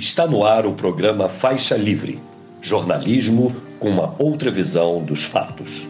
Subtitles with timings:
[0.00, 2.18] Está no ar o programa Faixa Livre,
[2.62, 5.86] jornalismo com uma outra visão dos fatos.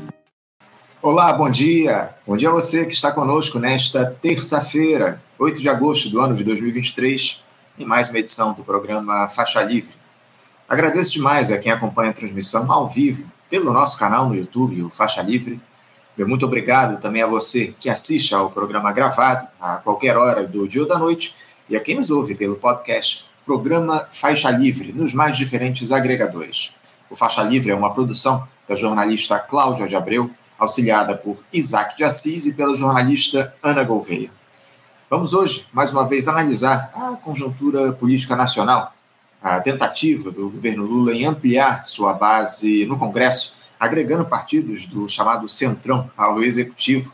[1.01, 2.11] Olá, bom dia.
[2.27, 6.43] Bom dia a você que está conosco nesta terça-feira, 8 de agosto do ano de
[6.43, 7.41] 2023,
[7.79, 9.95] em mais uma edição do programa Faixa Livre.
[10.69, 14.91] Agradeço demais a quem acompanha a transmissão ao vivo pelo nosso canal no YouTube, o
[14.91, 15.61] Faixa Livre.
[16.19, 20.83] Muito obrigado também a você que assiste ao programa gravado a qualquer hora do dia
[20.83, 21.33] ou da noite
[21.69, 26.77] e a quem nos ouve pelo podcast programa Faixa Livre, nos mais diferentes agregadores.
[27.09, 32.05] O Faixa Livre é uma produção da jornalista Cláudia de Abreu, auxiliada por Isaac de
[32.05, 34.31] Assis e pela jornalista Ana Gouveia.
[35.09, 38.95] Vamos hoje, mais uma vez, analisar a conjuntura política nacional,
[39.43, 45.49] a tentativa do governo Lula em ampliar sua base no Congresso, agregando partidos do chamado
[45.49, 47.13] Centrão ao Executivo,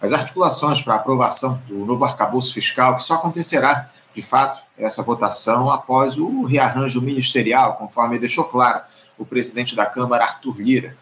[0.00, 3.88] as articulações para aprovação do novo arcabouço fiscal, que só acontecerá
[4.18, 8.80] de fato, essa votação após o rearranjo ministerial, conforme deixou claro
[9.16, 10.96] o presidente da Câmara, Arthur Lira.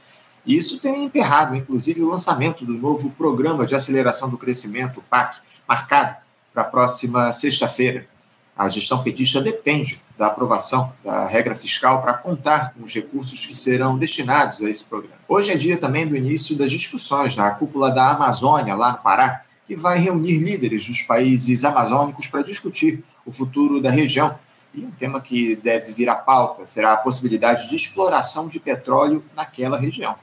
[0.44, 5.02] E isso tem emperrado, inclusive, o lançamento do novo Programa de Aceleração do Crescimento, o
[5.02, 6.16] PAC, marcado
[6.52, 8.06] para a próxima sexta-feira.
[8.54, 13.54] A gestão petista depende da aprovação da regra fiscal para contar com os recursos que
[13.54, 15.16] serão destinados a esse programa.
[15.26, 19.42] Hoje é dia também do início das discussões na cúpula da Amazônia, lá no Pará,
[19.66, 24.38] que vai reunir líderes dos países amazônicos para discutir o futuro da região.
[24.72, 29.24] E um tema que deve vir à pauta será a possibilidade de exploração de petróleo
[29.34, 30.14] naquela região.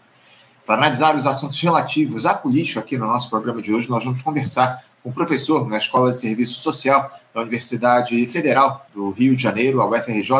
[0.66, 4.22] Para analisar os assuntos relativos à política aqui no nosso programa de hoje, nós vamos
[4.22, 9.44] conversar com o professor na Escola de Serviço Social da Universidade Federal do Rio de
[9.44, 10.32] Janeiro, a UFRJ,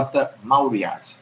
[0.42, 1.18] Mauro Iazzi.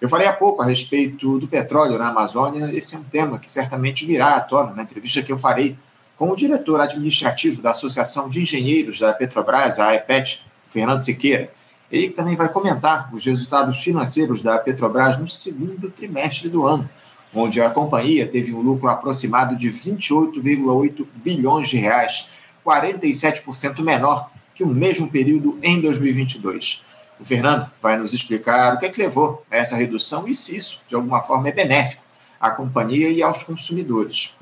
[0.00, 3.50] Eu falei há pouco a respeito do petróleo na Amazônia, esse é um tema que
[3.52, 5.76] certamente virá à tona na entrevista que eu farei
[6.18, 11.50] com o diretor administrativo da Associação de Engenheiros da Petrobras, a AEPET, Fernando Siqueira.
[11.90, 16.90] Ele também vai comentar os resultados financeiros da Petrobras no segundo trimestre do ano,
[17.32, 22.30] onde a companhia teve um lucro aproximado de 28,8 bilhões de reais,
[22.66, 26.84] 47% menor que o mesmo período em 2022.
[27.20, 30.56] O Fernando vai nos explicar o que, é que levou a essa redução e se
[30.56, 32.02] isso, de alguma forma, é benéfico
[32.40, 34.34] à companhia e aos consumidores.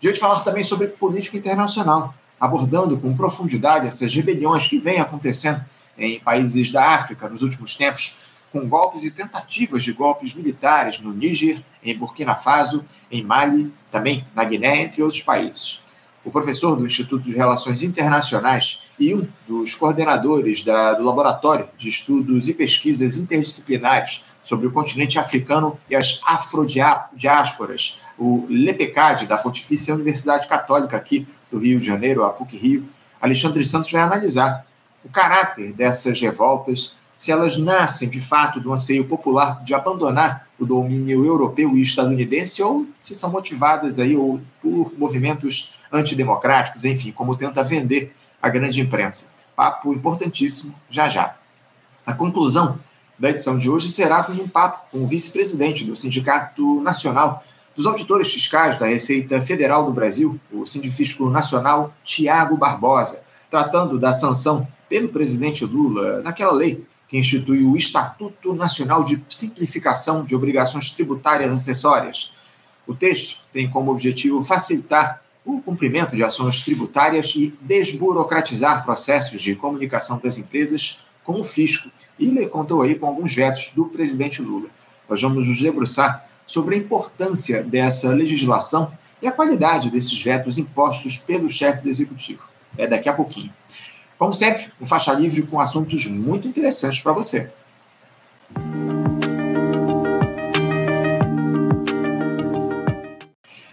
[0.00, 5.62] De hoje falar também sobre política internacional, abordando com profundidade essas rebeliões que vêm acontecendo
[5.98, 8.16] em países da África nos últimos tempos,
[8.50, 14.26] com golpes e tentativas de golpes militares no Níger, em Burkina Faso, em Mali, também
[14.34, 15.82] na Guiné, entre outros países.
[16.22, 21.88] O professor do Instituto de Relações Internacionais e um dos coordenadores da, do Laboratório de
[21.88, 29.94] Estudos e Pesquisas Interdisciplinares sobre o continente africano e as afrodiásporas, o LEPECAD, da Pontifícia
[29.94, 32.86] Universidade Católica aqui do Rio de Janeiro, a PUC-Rio,
[33.20, 34.66] Alexandre Santos vai analisar
[35.04, 40.66] o caráter dessas revoltas, se elas nascem de fato do anseio popular de abandonar o
[40.66, 47.36] domínio europeu e estadunidense ou se são motivadas aí ou por movimentos antidemocráticos, enfim, como
[47.36, 49.30] tenta vender a grande imprensa.
[49.54, 51.36] Papo importantíssimo já já.
[52.06, 52.78] A conclusão
[53.18, 57.44] da edição de hoje será com um papo com o vice-presidente do Sindicato Nacional
[57.76, 64.12] dos Auditores Fiscais da Receita Federal do Brasil, o Sindifisco Nacional Tiago Barbosa, tratando da
[64.12, 70.92] sanção pelo presidente Lula naquela lei que institui o Estatuto Nacional de Simplificação de Obrigações
[70.92, 72.32] Tributárias Acessórias.
[72.86, 79.56] O texto tem como objetivo facilitar o cumprimento de ações tributárias e desburocratizar processos de
[79.56, 84.42] comunicação das empresas com o fisco e ele contou aí com alguns vetos do presidente
[84.42, 84.68] Lula.
[85.08, 88.92] Nós vamos nos debruçar sobre a importância dessa legislação
[89.22, 92.42] e a qualidade desses vetos impostos pelo chefe do executivo.
[92.76, 93.52] É daqui a pouquinho.
[94.18, 97.50] Como sempre, um faixa livre com assuntos muito interessantes para você.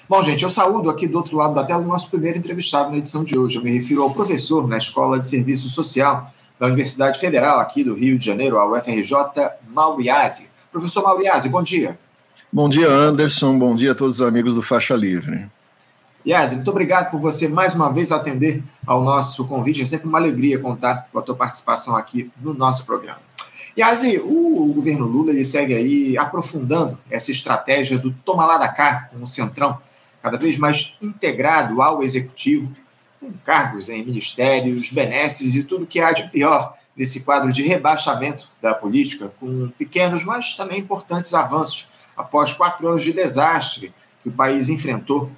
[0.10, 2.98] Bom, gente, eu saúdo aqui do outro lado da tela o nosso primeiro entrevistado na
[2.98, 3.58] edição de hoje.
[3.58, 7.94] Eu me refiro ao professor na Escola de Serviço Social da Universidade Federal aqui do
[7.94, 9.14] Rio de Janeiro, a UFRJ,
[9.68, 10.50] Mauriase.
[10.72, 12.00] Professor Mauriase, bom dia.
[12.52, 13.60] Bom dia, Anderson.
[13.60, 15.46] Bom dia a todos os amigos do Faixa Livre.
[16.26, 19.82] Yasi, muito obrigado por você mais uma vez atender ao nosso convite.
[19.82, 23.20] É sempre uma alegria contar com a tua participação aqui no nosso programa.
[23.78, 29.10] Yasi, o governo Lula ele segue aí aprofundando essa estratégia do toma lá da cá
[29.12, 29.78] com o Centrão,
[30.22, 32.72] cada vez mais integrado ao executivo,
[33.20, 38.50] com cargos em ministérios, benesses e tudo que há de pior nesse quadro de rebaixamento
[38.62, 44.32] da política, com pequenos, mas também importantes avanços após quatro anos de desastre que o
[44.32, 45.32] país enfrentou.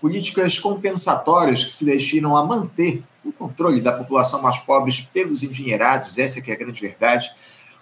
[0.00, 6.18] Políticas compensatórias que se destinam a manter o controle da população mais pobre pelos endinheirados,
[6.18, 7.30] essa que é a grande verdade.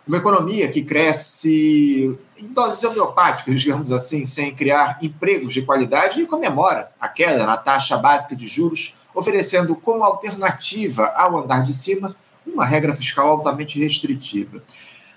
[0.06, 6.26] Uma economia que cresce em doses homeopáticas, digamos assim, sem criar empregos de qualidade e
[6.26, 12.16] comemora a queda na taxa básica de juros, oferecendo como alternativa ao andar de cima
[12.44, 14.60] uma regra fiscal altamente restritiva.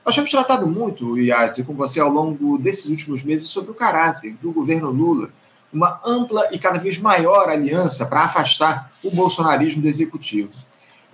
[0.05, 4.37] Nós temos tratado muito, Iasi, com você ao longo desses últimos meses sobre o caráter
[4.37, 5.29] do governo Lula,
[5.73, 10.51] uma ampla e cada vez maior aliança para afastar o bolsonarismo do executivo.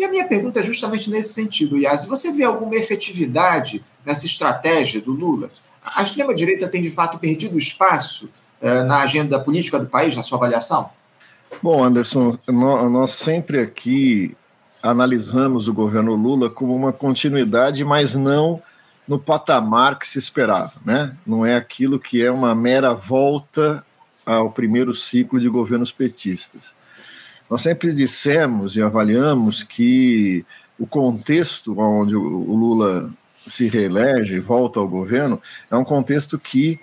[0.02, 2.08] E a minha pergunta é justamente nesse sentido, Iasi.
[2.08, 5.52] Você vê alguma efetividade nessa estratégia do Lula?
[5.96, 8.28] A extrema-direita tem, de fato, perdido espaço
[8.60, 10.90] eh, na agenda política do país, na sua avaliação?
[11.62, 14.36] Bom, Anderson, nós sempre aqui
[14.82, 18.60] analisamos o governo Lula como uma continuidade, mas não
[19.08, 21.16] no patamar que se esperava, né?
[21.28, 23.86] Não é aquilo que é uma mera volta
[24.26, 26.81] ao primeiro ciclo de governos petistas.
[27.52, 30.46] Nós sempre dissemos e avaliamos que
[30.80, 33.12] o contexto onde o Lula
[33.46, 36.80] se reelege, volta ao governo, é um contexto que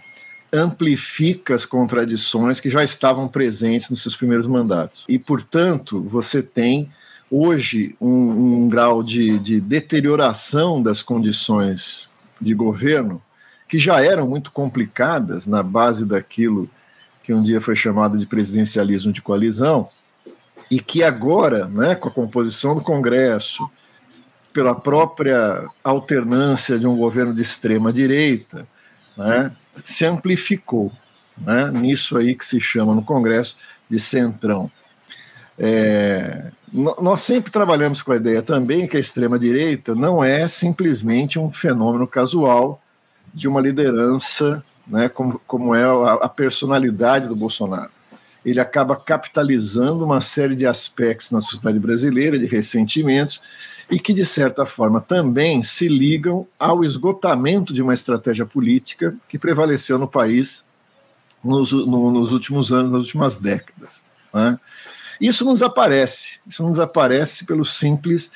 [0.52, 5.06] amplifica as contradições que já estavam presentes nos seus primeiros mandatos.
[5.08, 6.90] E, portanto, você tem
[7.30, 13.22] hoje um, um grau de, de deterioração das condições de governo
[13.66, 16.68] que já eram muito complicadas na base daquilo
[17.22, 19.88] que um dia foi chamado de presidencialismo de coalizão,
[20.70, 23.68] e que agora, né, com a composição do Congresso,
[24.52, 28.66] pela própria alternância de um governo de extrema direita,
[29.16, 30.92] né, se amplificou,
[31.36, 33.56] né, nisso aí que se chama no Congresso
[33.88, 34.70] de centrão.
[35.58, 41.50] É, nós sempre trabalhamos com a ideia também que a extrema-direita não é simplesmente um
[41.52, 42.80] fenômeno casual
[43.34, 47.90] de uma liderança, né, como, como é a, a personalidade do Bolsonaro.
[48.50, 53.40] Ele acaba capitalizando uma série de aspectos na sociedade brasileira, de ressentimentos,
[53.90, 59.38] e que, de certa forma, também se ligam ao esgotamento de uma estratégia política que
[59.38, 60.64] prevaleceu no país
[61.42, 64.02] nos, no, nos últimos anos, nas últimas décadas.
[64.34, 64.58] Né?
[65.20, 68.30] Isso nos aparece, isso nos aparece pelo simples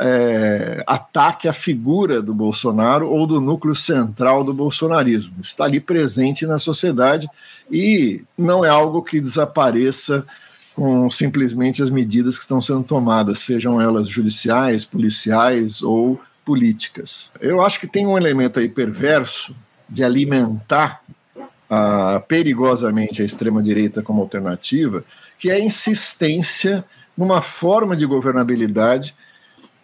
[0.00, 5.34] é, ataque à figura do Bolsonaro ou do núcleo central do bolsonarismo.
[5.42, 7.28] Está ali presente na sociedade
[7.70, 10.24] e não é algo que desapareça
[10.74, 17.32] com simplesmente as medidas que estão sendo tomadas, sejam elas judiciais, policiais ou políticas.
[17.40, 19.54] Eu acho que tem um elemento aí perverso
[19.88, 21.02] de alimentar
[21.68, 25.02] ah, perigosamente a extrema-direita como alternativa,
[25.38, 26.84] que é a insistência
[27.16, 29.14] numa forma de governabilidade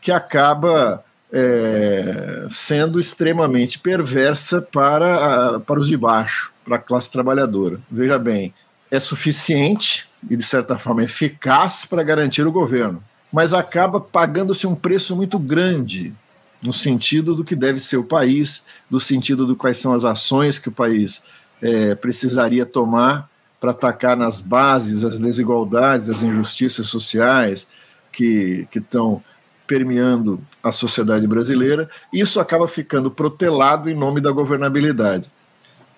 [0.04, 1.02] que acaba
[1.32, 7.80] é, sendo extremamente perversa para, para os de baixo, para a classe trabalhadora.
[7.90, 8.52] Veja bem,
[8.90, 13.02] é suficiente e, de certa forma, eficaz para garantir o governo,
[13.32, 16.12] mas acaba pagando-se um preço muito grande
[16.60, 20.58] no sentido do que deve ser o país, no sentido do quais são as ações
[20.58, 21.24] que o país
[21.62, 23.26] é, precisaria tomar
[23.58, 27.66] para atacar nas bases as desigualdades, as injustiças sociais
[28.12, 29.22] que estão
[29.66, 35.28] permeando a sociedade brasileira, isso acaba ficando protelado em nome da governabilidade.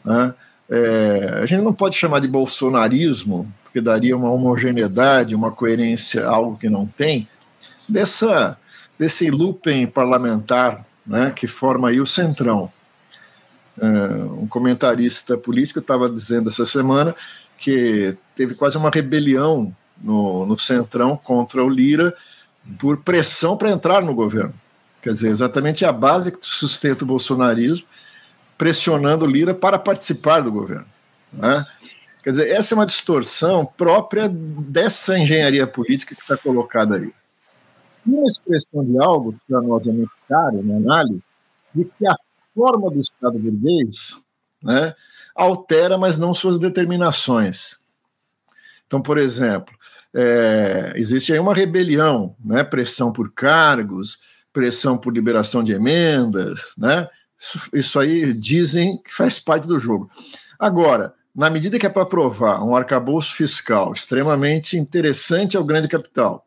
[0.04, 0.34] Né?
[0.70, 6.56] É, a gente não pode chamar de bolsonarismo, porque daria uma homogeneidade, uma coerência, algo
[6.56, 7.28] que não tem,
[7.88, 8.56] dessa,
[8.98, 12.70] desse looping parlamentar né, que forma aí o centrão.
[13.80, 13.86] É,
[14.40, 17.14] um comentarista político estava dizendo essa semana
[17.58, 22.14] que teve quase uma rebelião no, no Centrão contra o Lira
[22.78, 24.54] por pressão para entrar no governo.
[25.02, 27.86] Quer dizer, exatamente a base que sustenta o bolsonarismo,
[28.58, 30.86] pressionando Lira para participar do governo.
[31.32, 31.64] Né?
[32.22, 37.12] Quer dizer, essa é uma distorção própria dessa engenharia política que está colocada aí.
[38.04, 41.22] E uma expressão de algo que para nós é muito caro na análise,
[41.74, 42.14] de que a
[42.54, 44.20] forma do Estado burguês
[44.62, 44.94] né,
[45.34, 47.78] altera, mas não suas determinações.
[48.86, 49.75] Então, por exemplo,
[50.18, 54.18] é, existe aí uma rebelião, né, pressão por cargos,
[54.50, 57.06] pressão por liberação de emendas, né?
[57.38, 60.10] Isso, isso aí dizem que faz parte do jogo.
[60.58, 66.46] Agora, na medida que é para aprovar um arcabouço fiscal extremamente interessante ao grande capital,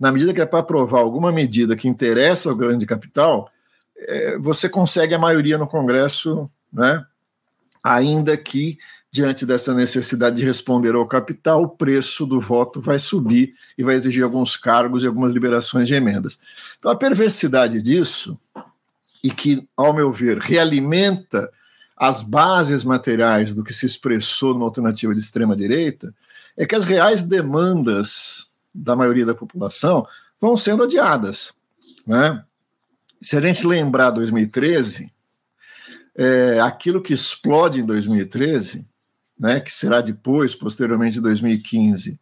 [0.00, 3.50] na medida que é para aprovar alguma medida que interessa ao grande capital,
[3.98, 7.04] é, você consegue a maioria no Congresso, né?
[7.84, 8.78] ainda que,
[9.14, 13.94] diante dessa necessidade de responder ao capital, o preço do voto vai subir e vai
[13.94, 16.36] exigir alguns cargos e algumas liberações de emendas.
[16.76, 18.36] Então, a perversidade disso,
[19.22, 21.48] e que, ao meu ver, realimenta
[21.96, 26.12] as bases materiais do que se expressou numa alternativa de extrema-direita,
[26.56, 30.04] é que as reais demandas da maioria da população
[30.40, 31.54] vão sendo adiadas.
[32.04, 32.42] Né?
[33.22, 35.08] Se a gente lembrar 2013,
[36.16, 38.84] é, aquilo que explode em 2013,
[39.38, 42.18] né, que será depois, posteriormente, em 2015,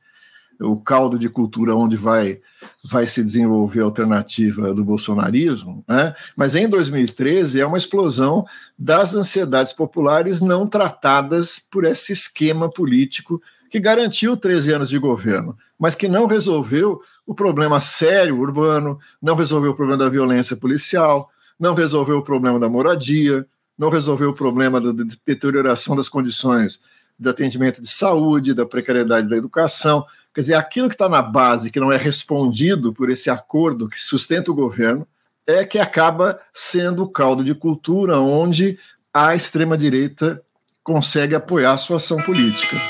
[0.61, 2.41] o caldo de cultura onde vai,
[2.89, 6.15] vai se desenvolver a alternativa do bolsonarismo, né?
[6.37, 8.45] mas em 2013 é uma explosão
[8.79, 15.57] das ansiedades populares não tratadas por esse esquema político que garantiu 13 anos de governo,
[15.79, 21.31] mas que não resolveu o problema sério urbano, não resolveu o problema da violência policial,
[21.59, 23.47] não resolveu o problema da moradia,
[23.79, 24.93] não resolveu o problema da
[25.25, 26.81] deterioração das condições
[27.19, 30.05] de atendimento de saúde, da precariedade da educação.
[30.35, 34.01] Quer dizer, aquilo que está na base, que não é respondido por esse acordo que
[34.01, 35.07] sustenta o governo,
[35.47, 38.79] é que acaba sendo o caldo de cultura onde
[39.13, 40.43] a extrema-direita
[40.83, 42.81] consegue apoiar a sua ação política.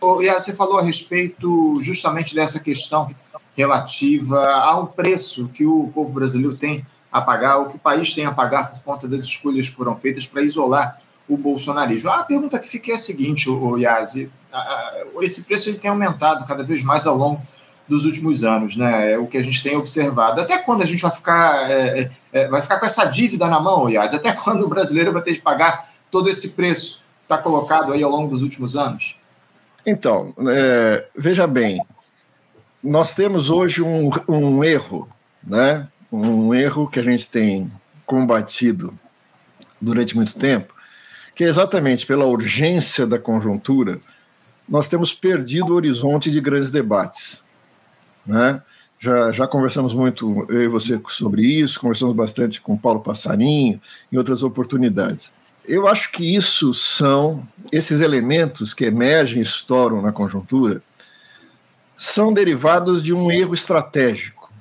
[0.00, 3.12] Oh, e você falou a respeito justamente dessa questão
[3.56, 8.24] relativa ao preço que o povo brasileiro tem a pagar, o que o país tem
[8.24, 10.96] a pagar por conta das escolhas que foram feitas para isolar
[11.30, 12.10] o bolsonarismo.
[12.10, 14.28] A pergunta que fica é a seguinte, o Yazi,
[15.22, 17.40] esse preço ele tem aumentado cada vez mais ao longo
[17.88, 19.12] dos últimos anos, né?
[19.12, 20.40] É o que a gente tem observado.
[20.40, 23.60] Até quando a gente vai ficar, é, é, é vai ficar com essa dívida na
[23.60, 24.16] mão, Yazi?
[24.16, 28.02] Até quando o brasileiro vai ter de pagar todo esse preço que está colocado aí
[28.02, 29.16] ao longo dos últimos anos?
[29.86, 31.80] Então, é, veja bem,
[32.82, 35.08] nós temos hoje um, um erro,
[35.42, 35.86] né?
[36.12, 37.70] Um erro que a gente tem
[38.04, 38.98] combatido
[39.80, 40.74] durante muito tempo,
[41.40, 43.98] que é exatamente pela urgência da conjuntura,
[44.68, 47.42] nós temos perdido o horizonte de grandes debates.
[48.26, 48.60] Né?
[48.98, 53.80] Já, já conversamos muito, eu e você, sobre isso, conversamos bastante com Paulo Passarinho
[54.12, 55.32] em outras oportunidades.
[55.66, 60.82] Eu acho que isso são, esses elementos que emergem estouram na conjuntura,
[61.96, 64.52] são derivados de um erro estratégico.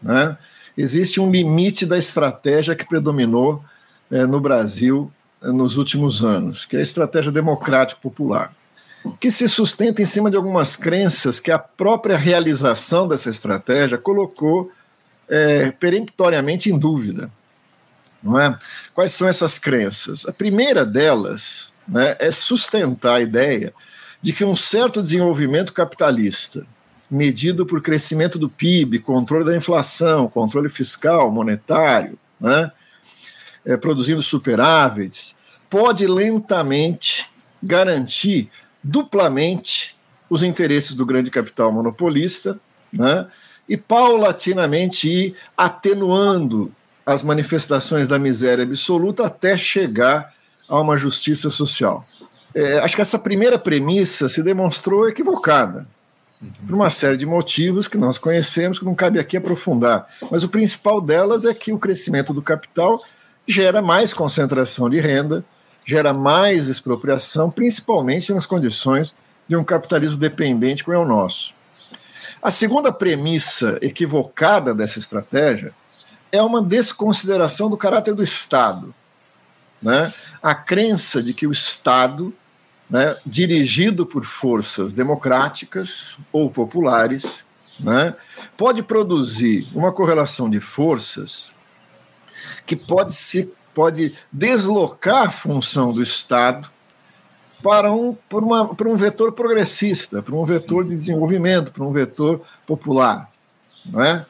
[0.00, 0.38] Né?
[0.76, 3.64] Existe um limite da estratégia que predominou
[4.12, 8.52] é, no Brasil nos últimos anos, que é a estratégia democrática popular,
[9.20, 14.70] que se sustenta em cima de algumas crenças que a própria realização dessa estratégia colocou
[15.28, 17.30] é, peremptoriamente em dúvida.
[18.22, 18.56] Não é?
[18.94, 20.26] Quais são essas crenças?
[20.26, 23.72] A primeira delas né, é sustentar a ideia
[24.20, 26.66] de que um certo desenvolvimento capitalista,
[27.08, 32.72] medido por crescimento do PIB, controle da inflação, controle fiscal, monetário, né,
[33.68, 35.36] é, produzindo superávites,
[35.68, 37.26] pode lentamente
[37.62, 38.48] garantir
[38.82, 39.94] duplamente
[40.30, 42.58] os interesses do grande capital monopolista,
[42.90, 43.26] né,
[43.68, 50.32] e paulatinamente ir atenuando as manifestações da miséria absoluta até chegar
[50.66, 52.02] a uma justiça social.
[52.54, 55.86] É, acho que essa primeira premissa se demonstrou equivocada,
[56.66, 60.06] por uma série de motivos que nós conhecemos, que não cabe aqui aprofundar.
[60.30, 63.02] Mas o principal delas é que o crescimento do capital
[63.48, 65.42] gera mais concentração de renda,
[65.86, 69.16] gera mais expropriação, principalmente nas condições
[69.48, 71.54] de um capitalismo dependente como é o nosso.
[72.42, 75.72] A segunda premissa equivocada dessa estratégia
[76.30, 78.94] é uma desconsideração do caráter do Estado.
[79.80, 80.12] Né?
[80.42, 82.34] A crença de que o Estado,
[82.90, 87.46] né, dirigido por forças democráticas ou populares,
[87.80, 88.14] né,
[88.58, 91.54] pode produzir uma correlação de forças
[92.68, 96.70] que pode, se, pode deslocar a função do Estado
[97.62, 101.90] para um, para, uma, para um vetor progressista, para um vetor de desenvolvimento, para um
[101.90, 103.28] vetor popular.
[103.86, 104.24] Não é?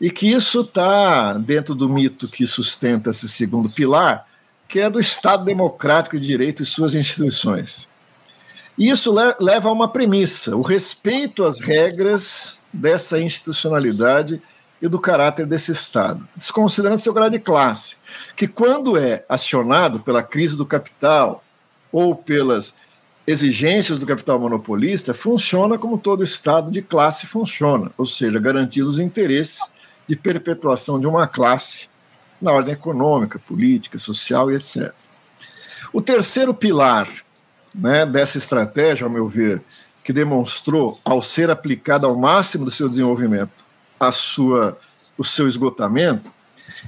[0.00, 4.26] E que isso está dentro do mito que sustenta esse segundo pilar,
[4.66, 7.86] que é do Estado democrático de direito e suas instituições.
[8.78, 14.40] E isso leva a uma premissa: o respeito às regras dessa institucionalidade
[14.82, 17.96] e do caráter desse Estado, desconsiderando seu grau de classe,
[18.36, 21.40] que quando é acionado pela crise do capital
[21.92, 22.74] ou pelas
[23.24, 28.98] exigências do capital monopolista, funciona como todo Estado de classe funciona, ou seja, garantindo os
[28.98, 29.60] interesses
[30.08, 31.88] de perpetuação de uma classe
[32.40, 34.92] na ordem econômica, política, social e etc.
[35.92, 37.08] O terceiro pilar
[37.72, 39.62] né, dessa estratégia, ao meu ver,
[40.02, 43.61] que demonstrou, ao ser aplicada ao máximo do seu desenvolvimento,
[44.02, 44.76] a sua,
[45.16, 46.28] o seu esgotamento,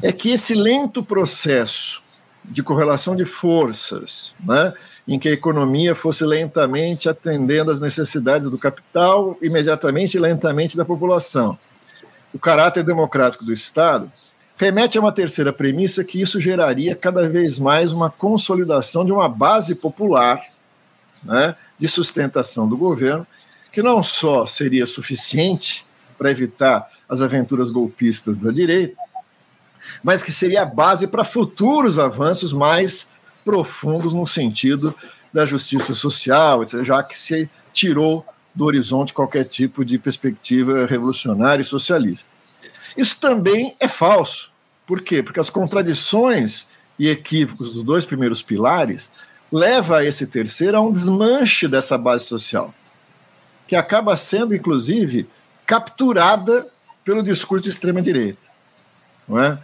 [0.03, 2.03] é que esse lento processo
[2.45, 4.75] de correlação de forças, né,
[5.07, 10.85] em que a economia fosse lentamente atendendo às necessidades do capital, imediatamente e lentamente da
[10.85, 11.57] população.
[12.33, 14.11] O caráter democrático do Estado
[14.57, 19.29] remete a uma terceira premissa que isso geraria cada vez mais uma consolidação de uma
[19.29, 20.43] base popular
[21.23, 23.25] né, de sustentação do governo,
[23.71, 25.87] que não só seria suficiente
[26.19, 28.97] para evitar as aventuras golpistas da direita,
[30.03, 33.09] mas que seria a base para futuros avanços mais
[33.45, 34.95] profundos no sentido
[35.33, 41.65] da justiça social, já que se tirou do horizonte qualquer tipo de perspectiva revolucionária e
[41.65, 42.31] socialista.
[42.97, 44.53] Isso também é falso.
[44.87, 45.23] Por quê?
[45.23, 46.69] Porque as contradições
[46.99, 49.11] e equívocos dos dois primeiros pilares
[49.51, 52.73] levam a esse terceiro a um desmanche dessa base social,
[53.67, 55.29] que acaba sendo, inclusive,
[55.67, 56.67] capturada
[57.05, 58.49] pelo discurso de extrema-direita.
[59.31, 59.59] É?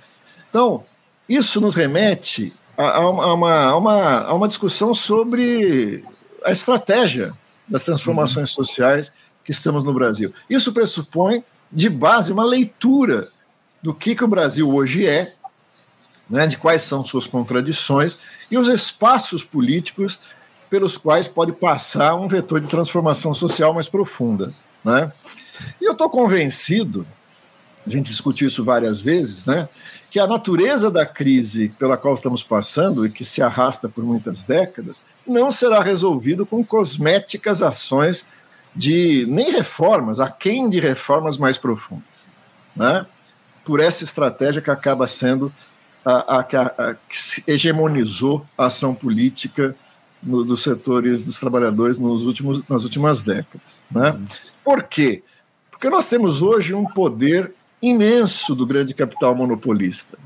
[0.49, 0.85] Então,
[1.29, 6.03] isso nos remete a, a, uma, a, uma, a uma discussão sobre
[6.45, 7.33] a estratégia
[7.69, 8.65] das transformações uhum.
[8.65, 9.13] sociais
[9.45, 10.33] que estamos no Brasil.
[10.49, 13.29] Isso pressupõe, de base, uma leitura
[13.83, 15.35] do que, que o Brasil hoje é,
[16.29, 18.19] né, de quais são suas contradições
[18.51, 20.21] e os espaços políticos
[20.69, 24.55] pelos quais pode passar um vetor de transformação social mais profunda.
[24.85, 25.13] Né?
[25.81, 27.07] E eu estou convencido,
[27.87, 29.69] a gente discutiu isso várias vezes, né,
[30.11, 34.43] que a natureza da crise pela qual estamos passando e que se arrasta por muitas
[34.43, 38.27] décadas não será resolvido com cosméticas ações
[38.75, 42.05] de nem reformas, aquém de reformas mais profundas,
[42.77, 43.07] né?
[43.65, 45.53] Por essa estratégia que acaba sendo
[46.05, 49.75] a, a, a, a que hegemonizou a ação política
[50.23, 54.19] no, dos setores dos trabalhadores nos últimos, nas últimas décadas, né?
[54.65, 55.23] Por quê?
[55.71, 60.19] Porque nós temos hoje um poder imenso do grande capital monopolista,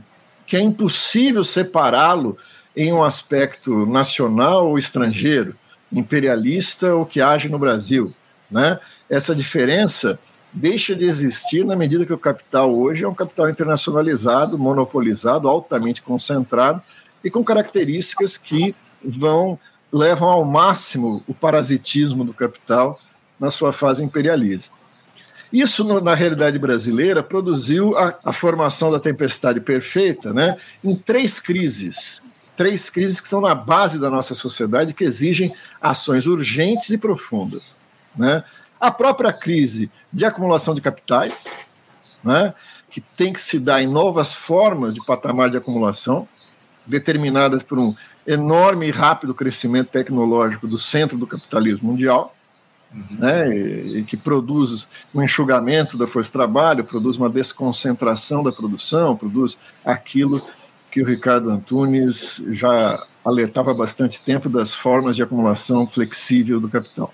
[0.47, 2.37] que é impossível separá-lo
[2.77, 5.55] em um aspecto nacional ou estrangeiro,
[5.93, 8.13] imperialista ou que age no Brasil.
[8.51, 8.79] Né?
[9.09, 10.19] Essa diferença
[10.53, 16.03] deixa de existir na medida que o capital hoje é um capital internacionalizado, monopolizado, altamente
[16.03, 16.83] concentrado
[17.23, 18.65] e com características que
[19.03, 19.59] vão
[19.93, 23.01] levam ao máximo o parasitismo do capital
[23.39, 24.77] na sua fase imperialista.
[25.55, 32.21] Isso, na realidade brasileira, produziu a, a formação da tempestade perfeita né, em três crises.
[32.57, 37.77] Três crises que estão na base da nossa sociedade, que exigem ações urgentes e profundas.
[38.17, 38.43] Né?
[38.81, 41.49] A própria crise de acumulação de capitais,
[42.25, 42.53] né,
[42.91, 46.27] que tem que se dar em novas formas de patamar de acumulação,
[46.85, 47.95] determinadas por um
[48.27, 52.34] enorme e rápido crescimento tecnológico do centro do capitalismo mundial
[52.95, 53.19] uhum.
[53.19, 58.53] né, e, e, que produz um enxugamento da força de trabalho, produz uma desconcentração da
[58.53, 60.43] produção, produz aquilo
[60.91, 66.69] que o Ricardo Antunes já alertava há bastante tempo das formas de acumulação flexível do
[66.69, 67.13] capital.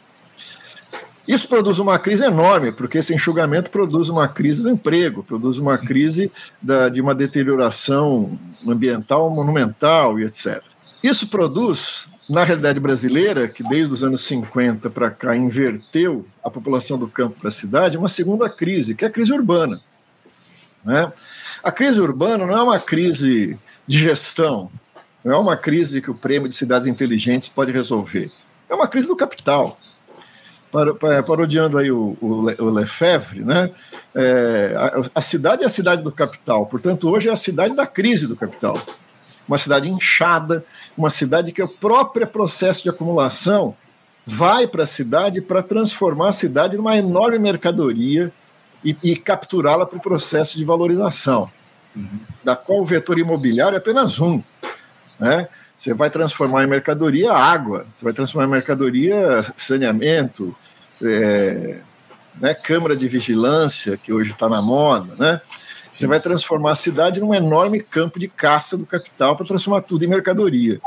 [1.27, 5.79] Isso produz uma crise enorme, porque esse enxugamento produz uma crise do emprego, produz uma
[5.79, 10.61] crise da, de uma deterioração ambiental monumental e etc.
[11.03, 16.97] Isso produz na realidade brasileira, que desde os anos 50 para cá inverteu a população
[16.97, 19.81] do campo para a cidade, uma segunda crise, que é a crise urbana.
[20.85, 21.13] Né?
[21.61, 24.71] A crise urbana não é uma crise de gestão,
[25.25, 28.31] não é uma crise que o prêmio de cidades inteligentes pode resolver.
[28.69, 29.77] É uma crise do capital.
[31.27, 33.73] Parodiando aí o, o, o Lefebvre, né?
[34.15, 37.89] É, a, a cidade é a cidade do capital, portanto, hoje é a cidade da
[37.89, 38.81] crise do capital
[39.47, 40.65] uma cidade inchada,
[40.97, 43.77] uma cidade que o próprio processo de acumulação
[44.25, 48.33] vai para a cidade para transformar a cidade numa enorme mercadoria
[48.85, 51.49] e, e capturá-la para o processo de valorização,
[51.95, 52.21] uhum.
[52.45, 54.43] da qual o vetor imobiliário é apenas um.
[55.19, 55.49] Né?
[55.77, 60.55] Você vai transformar em mercadoria água, você vai transformar em mercadoria saneamento,
[61.03, 61.79] é,
[62.41, 65.41] né, câmara de vigilância, que hoje está na moda, né?
[65.91, 70.05] Você vai transformar a cidade num enorme campo de caça do capital para transformar tudo
[70.05, 70.81] em mercadoria.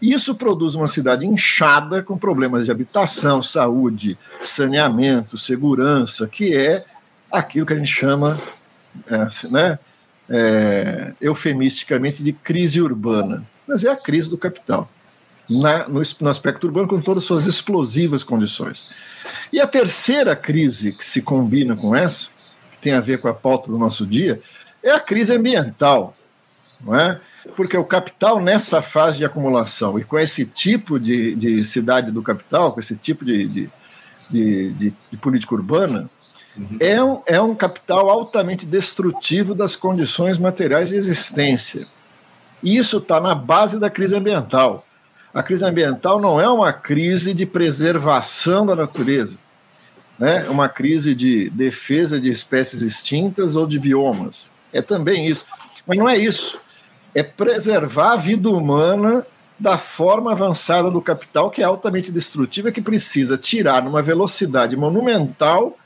[0.00, 6.84] Isso produz uma cidade inchada com problemas de habitação, saúde, saneamento, segurança, que é
[7.30, 8.40] aquilo que a gente chama,
[9.06, 9.78] é, né,
[10.30, 13.44] é, eufemisticamente, de crise urbana.
[13.66, 14.88] Mas é a crise do capital,
[15.50, 18.86] na, no, no aspecto urbano, com todas as suas explosivas condições.
[19.52, 22.37] E a terceira crise que se combina com essa
[22.78, 24.40] que tem a ver com a pauta do nosso dia,
[24.82, 26.14] é a crise ambiental,
[26.80, 27.20] não é?
[27.56, 32.22] Porque o capital, nessa fase de acumulação e com esse tipo de, de cidade do
[32.22, 33.70] capital, com esse tipo de, de,
[34.30, 36.08] de, de, política urbana,
[36.56, 36.76] uhum.
[36.78, 41.86] é, um, é um capital altamente destrutivo das condições materiais de existência.
[42.62, 44.84] E isso está na base da crise ambiental.
[45.34, 49.38] A crise ambiental não é uma crise de preservação da natureza
[50.18, 54.50] né, uma crise de defesa de espécies extintas ou de biomas.
[54.72, 55.46] É também isso.
[55.86, 56.58] Mas não é isso.
[57.14, 59.24] É preservar a vida humana
[59.58, 65.76] da forma avançada do capital, que é altamente destrutiva, que precisa tirar numa velocidade monumental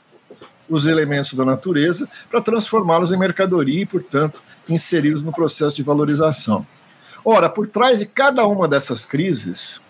[0.69, 6.65] os elementos da natureza para transformá-los em mercadoria e, portanto, inseri-los no processo de valorização.
[7.25, 9.81] Ora, por trás de cada uma dessas crises,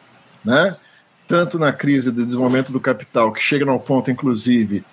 [0.44, 0.76] né,
[1.28, 4.84] tanto na crise de desenvolvimento do capital, que chega ao ponto, inclusive,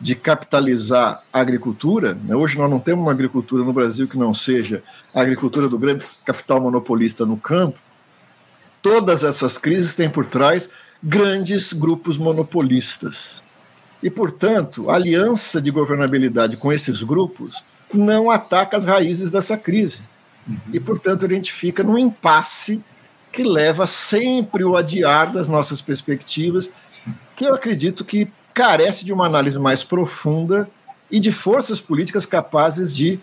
[0.00, 2.14] de capitalizar a agricultura.
[2.14, 2.36] Né?
[2.36, 4.82] Hoje nós não temos uma agricultura no Brasil que não seja
[5.14, 7.78] a agricultura do grande capital monopolista no campo.
[8.80, 10.70] Todas essas crises têm por trás
[11.02, 13.42] grandes grupos monopolistas.
[14.02, 20.00] E, portanto, a aliança de governabilidade com esses grupos não ataca as raízes dessa crise.
[20.46, 20.56] Uhum.
[20.72, 22.84] E, portanto, a gente fica num impasse
[23.38, 26.72] que leva sempre o adiar das nossas perspectivas,
[27.36, 30.68] que eu acredito que carece de uma análise mais profunda
[31.08, 33.20] e de forças políticas capazes de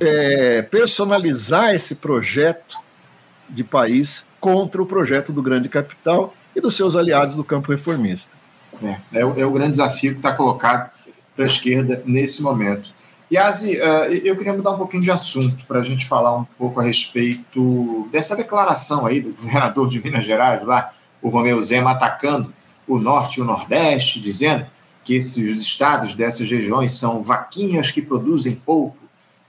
[0.00, 2.78] é, personalizar esse projeto
[3.48, 8.36] de país contra o projeto do grande capital e dos seus aliados do campo reformista.
[8.82, 10.90] É, é, o, é o grande desafio que está colocado
[11.36, 12.92] para a esquerda nesse momento.
[13.30, 16.80] Yazi, uh, eu queria mudar um pouquinho de assunto para a gente falar um pouco
[16.80, 22.52] a respeito dessa declaração aí do governador de Minas Gerais, lá, o Romeu Zema, atacando
[22.86, 24.66] o norte e o nordeste, dizendo
[25.04, 28.96] que esses estados dessas regiões são vaquinhas que produzem pouco,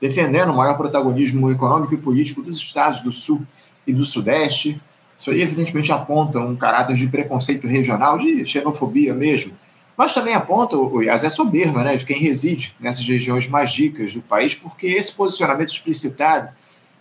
[0.01, 3.45] defendendo o maior protagonismo econômico e político dos estados do sul
[3.87, 4.81] e do sudeste.
[5.17, 9.57] Isso aí, evidentemente, aponta um caráter de preconceito regional, de xenofobia mesmo,
[9.99, 14.13] mas também aponta, o Yas, é soberba né, de quem reside nessas regiões mais ricas
[14.13, 16.53] do país, porque esse posicionamento explicitado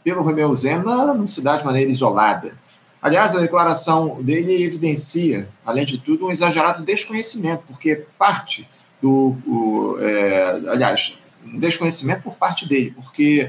[0.03, 2.59] pelo Romeu Zema não se dá de maneira isolada.
[3.01, 8.69] Aliás, a declaração dele evidencia, além de tudo, um exagerado desconhecimento, porque parte
[9.01, 9.37] do.
[9.47, 13.49] O, é, aliás, um desconhecimento por parte dele, porque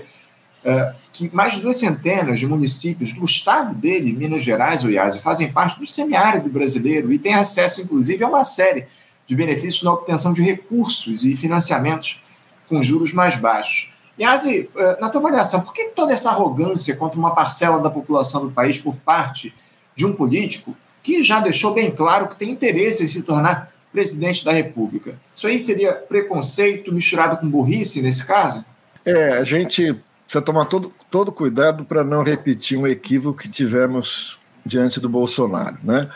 [0.64, 0.94] é,
[1.34, 5.88] mais de duas centenas de municípios do estado dele, Minas Gerais, Oiase, fazem parte do
[5.88, 8.86] semiárido brasileiro e têm acesso, inclusive, a uma série
[9.30, 12.24] de benefícios na obtenção de recursos e financiamentos
[12.68, 13.94] com juros mais baixos.
[14.20, 18.48] Yazi, eh, na tua avaliação, por que toda essa arrogância contra uma parcela da população
[18.48, 19.54] do país por parte
[19.96, 24.44] de um político que já deixou bem claro que tem interesse em se tornar presidente
[24.44, 25.20] da República?
[25.34, 28.66] Isso aí seria preconceito misturado com burrice nesse caso?
[29.06, 34.40] É, a gente precisa tomar todo, todo cuidado para não repetir um equívoco que tivemos
[34.66, 36.10] diante do Bolsonaro, né?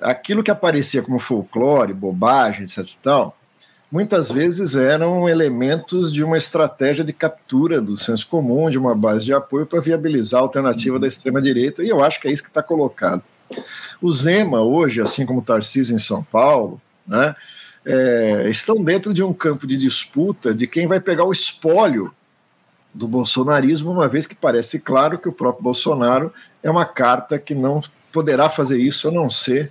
[0.00, 2.86] Aquilo que aparecia como folclore, bobagem, etc.
[3.02, 3.36] Tal,
[3.90, 9.24] muitas vezes eram elementos de uma estratégia de captura do senso comum, de uma base
[9.24, 12.50] de apoio para viabilizar a alternativa da extrema-direita, e eu acho que é isso que
[12.50, 13.22] está colocado.
[14.00, 17.34] O Zema, hoje, assim como o Tarcísio em São Paulo, né,
[17.84, 22.12] é, estão dentro de um campo de disputa de quem vai pegar o espólio
[22.92, 26.32] do bolsonarismo, uma vez que parece claro que o próprio Bolsonaro
[26.62, 27.82] é uma carta que não
[28.12, 29.70] poderá fazer isso a não ser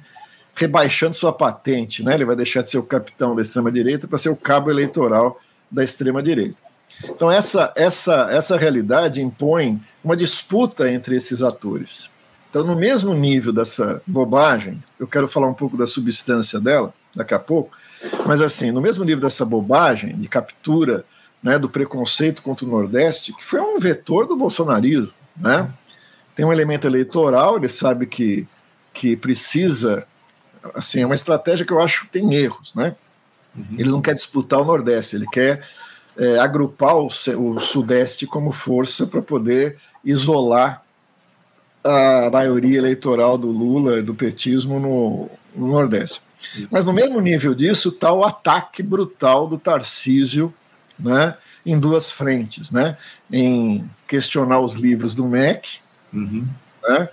[0.57, 2.15] rebaixando sua patente, né?
[2.15, 5.39] Ele vai deixar de ser o capitão da extrema direita para ser o cabo eleitoral
[5.69, 6.55] da extrema direita.
[7.03, 12.09] Então essa essa essa realidade impõe uma disputa entre esses atores.
[12.49, 17.35] Então no mesmo nível dessa bobagem, eu quero falar um pouco da substância dela daqui
[17.35, 17.77] a pouco,
[18.25, 21.05] mas assim, no mesmo nível dessa bobagem de captura,
[21.41, 25.71] né, do preconceito contra o Nordeste, que foi um vetor do bolsonarismo, né?
[26.35, 28.47] Tem um elemento eleitoral, ele sabe que
[28.91, 30.07] que precisa
[30.73, 32.95] assim, é uma estratégia que eu acho que tem erros, né?
[33.55, 33.77] Uhum.
[33.77, 35.63] Ele não quer disputar o Nordeste, ele quer
[36.17, 40.83] é, agrupar o, o, Sudeste como força para poder isolar
[41.83, 46.21] a maioria eleitoral do Lula e do petismo no, no Nordeste.
[46.69, 50.53] Mas no mesmo nível disso está o ataque brutal do Tarcísio,
[50.99, 52.97] né, em duas frentes, né,
[53.31, 55.79] em questionar os livros do MEC,
[56.13, 56.47] uhum.
[56.87, 57.09] né,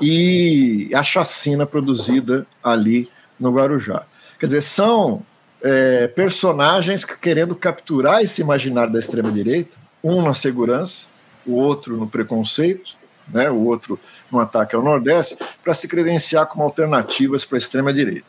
[0.00, 3.08] e a chacina produzida ali
[3.38, 4.04] no Guarujá.
[4.38, 5.22] Quer dizer, são
[5.62, 11.08] é, personagens querendo capturar esse imaginário da extrema-direita, um na segurança,
[11.46, 12.94] o outro no preconceito,
[13.28, 13.98] né, o outro
[14.30, 18.26] no ataque ao Nordeste, para se credenciar como alternativas para a extrema-direita.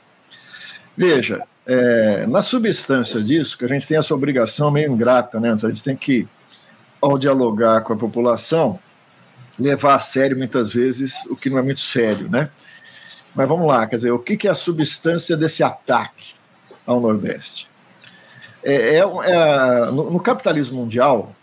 [0.95, 5.55] Veja, é, na substância disso, que a gente tem essa obrigação meio ingrata, né, a
[5.55, 6.27] gente tem que,
[7.01, 8.77] ao dialogar com a população,
[9.62, 12.50] levar a sério muitas vezes o que não é muito sério, né?
[13.34, 16.34] Mas vamos lá, quer dizer, o que é a substância desse ataque
[16.86, 17.67] ao Nordeste?
[18.63, 21.34] É, é, é no, no capitalismo mundial,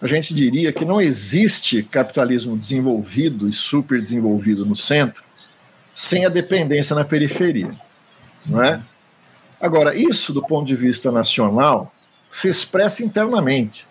[0.00, 5.22] a gente diria que não existe capitalismo desenvolvido e super desenvolvido no centro
[5.94, 7.76] sem a dependência na periferia,
[8.46, 8.80] não é?
[9.60, 11.94] Agora, isso do ponto de vista nacional
[12.30, 13.86] se expressa internamente.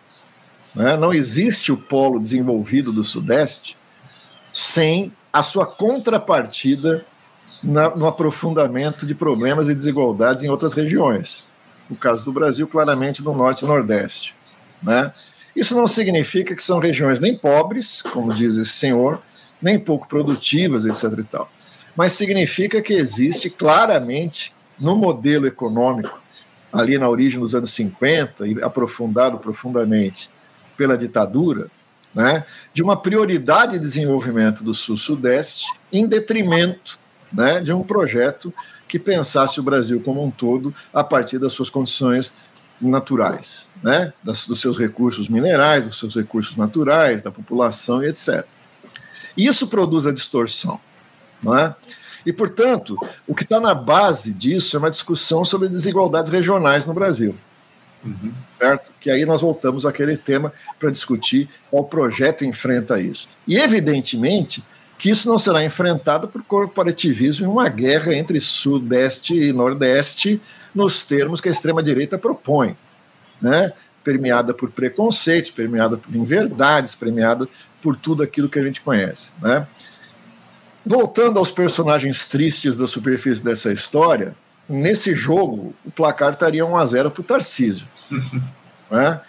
[0.76, 0.96] Né?
[0.98, 3.78] Não existe o polo desenvolvido do Sudeste
[4.52, 7.06] sem a sua contrapartida
[7.64, 11.46] na, no aprofundamento de problemas e desigualdades em outras regiões.
[11.90, 14.34] No caso do Brasil, claramente no Norte e Nordeste.
[14.82, 15.12] Né?
[15.56, 19.22] Isso não significa que são regiões nem pobres, como diz esse senhor,
[19.62, 21.20] nem pouco produtivas, etc.
[21.20, 21.52] E tal.
[21.96, 26.20] Mas significa que existe claramente no modelo econômico,
[26.72, 30.30] ali na origem dos anos 50, e aprofundado profundamente
[30.82, 31.68] pela ditadura,
[32.12, 36.98] né, de uma prioridade de desenvolvimento do Sul-Sudeste em detrimento
[37.32, 38.52] né, de um projeto
[38.88, 42.34] que pensasse o Brasil como um todo a partir das suas condições
[42.82, 48.44] naturais, né, das, dos seus recursos minerais, dos seus recursos naturais, da população e etc.
[49.38, 50.82] Isso produz a distorção.
[51.44, 51.76] Não é?
[52.26, 56.94] E, portanto, o que está na base disso é uma discussão sobre desigualdades regionais no
[56.94, 57.36] Brasil.
[58.04, 58.34] Uhum.
[58.58, 58.91] Certo?
[59.02, 63.28] Que aí nós voltamos àquele tema para discutir qual projeto enfrenta isso.
[63.46, 64.64] E, evidentemente,
[65.02, 70.40] que isso não será enfrentado por corporativismo em uma guerra entre Sudeste e Nordeste,
[70.76, 72.78] nos termos que a extrema-direita propõe,
[73.42, 73.74] né?
[74.04, 77.48] permeada por preconceitos, permeada por inverdades, permeada
[77.82, 79.34] por tudo aquilo que a gente conhece.
[79.42, 79.66] Né?
[80.86, 84.36] Voltando aos personagens tristes da superfície dessa história,
[84.70, 87.88] nesse jogo o placar estaria 1 a 0 para o Tarcísio.
[88.92, 89.22] né?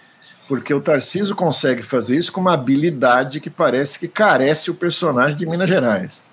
[0.47, 5.37] Porque o Tarcísio consegue fazer isso com uma habilidade que parece que carece o personagem
[5.37, 6.29] de Minas Gerais.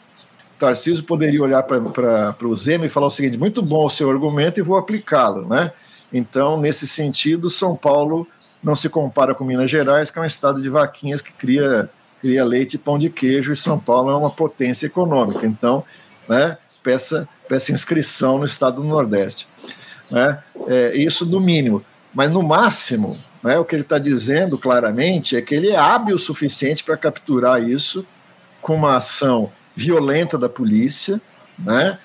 [0.56, 4.10] O Tarcísio poderia olhar para o Zema e falar o seguinte: muito bom o seu
[4.10, 5.48] argumento e vou aplicá-lo.
[5.48, 5.70] Né?
[6.12, 8.26] Então, nesse sentido, São Paulo
[8.62, 11.88] não se compara com Minas Gerais, que é um estado de vaquinhas que cria
[12.20, 15.46] cria leite e pão de queijo, e São Paulo é uma potência econômica.
[15.46, 15.82] Então,
[16.28, 19.48] né, peça, peça inscrição no estado do Nordeste.
[20.10, 20.38] Né?
[20.66, 21.82] É, isso no mínimo.
[22.14, 26.16] Mas no máximo, né, o que ele está dizendo claramente é que ele é hábil
[26.16, 28.04] o suficiente para capturar isso
[28.60, 31.20] com uma ação violenta da polícia,
[31.58, 31.98] né,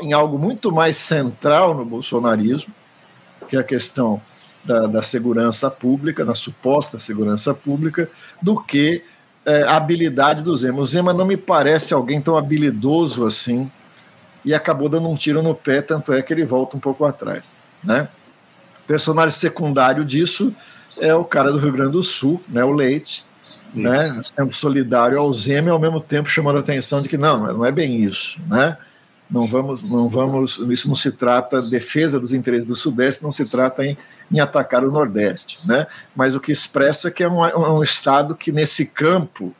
[0.00, 2.72] em algo muito mais central no bolsonarismo,
[3.48, 4.20] que é a questão
[4.64, 8.10] da, da segurança pública, da suposta segurança pública,
[8.42, 9.02] do que
[9.44, 10.80] é, a habilidade do Zema.
[10.80, 13.66] O Zema não me parece alguém tão habilidoso assim
[14.44, 17.54] e acabou dando um tiro no pé, tanto é que ele volta um pouco atrás.
[17.82, 18.08] Né?
[18.86, 20.54] Personagem secundário disso
[20.98, 23.24] é o cara do Rio Grande do Sul, né, o Leite,
[23.74, 27.46] né, sendo solidário ao Zema e ao mesmo tempo chamando a atenção de que não,
[27.52, 28.76] não é bem isso, né?
[29.28, 33.44] Não vamos, não vamos, isso não se trata defesa dos interesses do Sudeste, não se
[33.44, 33.98] trata em
[34.30, 35.86] em atacar o Nordeste, né?
[36.14, 39.54] Mas o que expressa que é um, um estado que nesse campo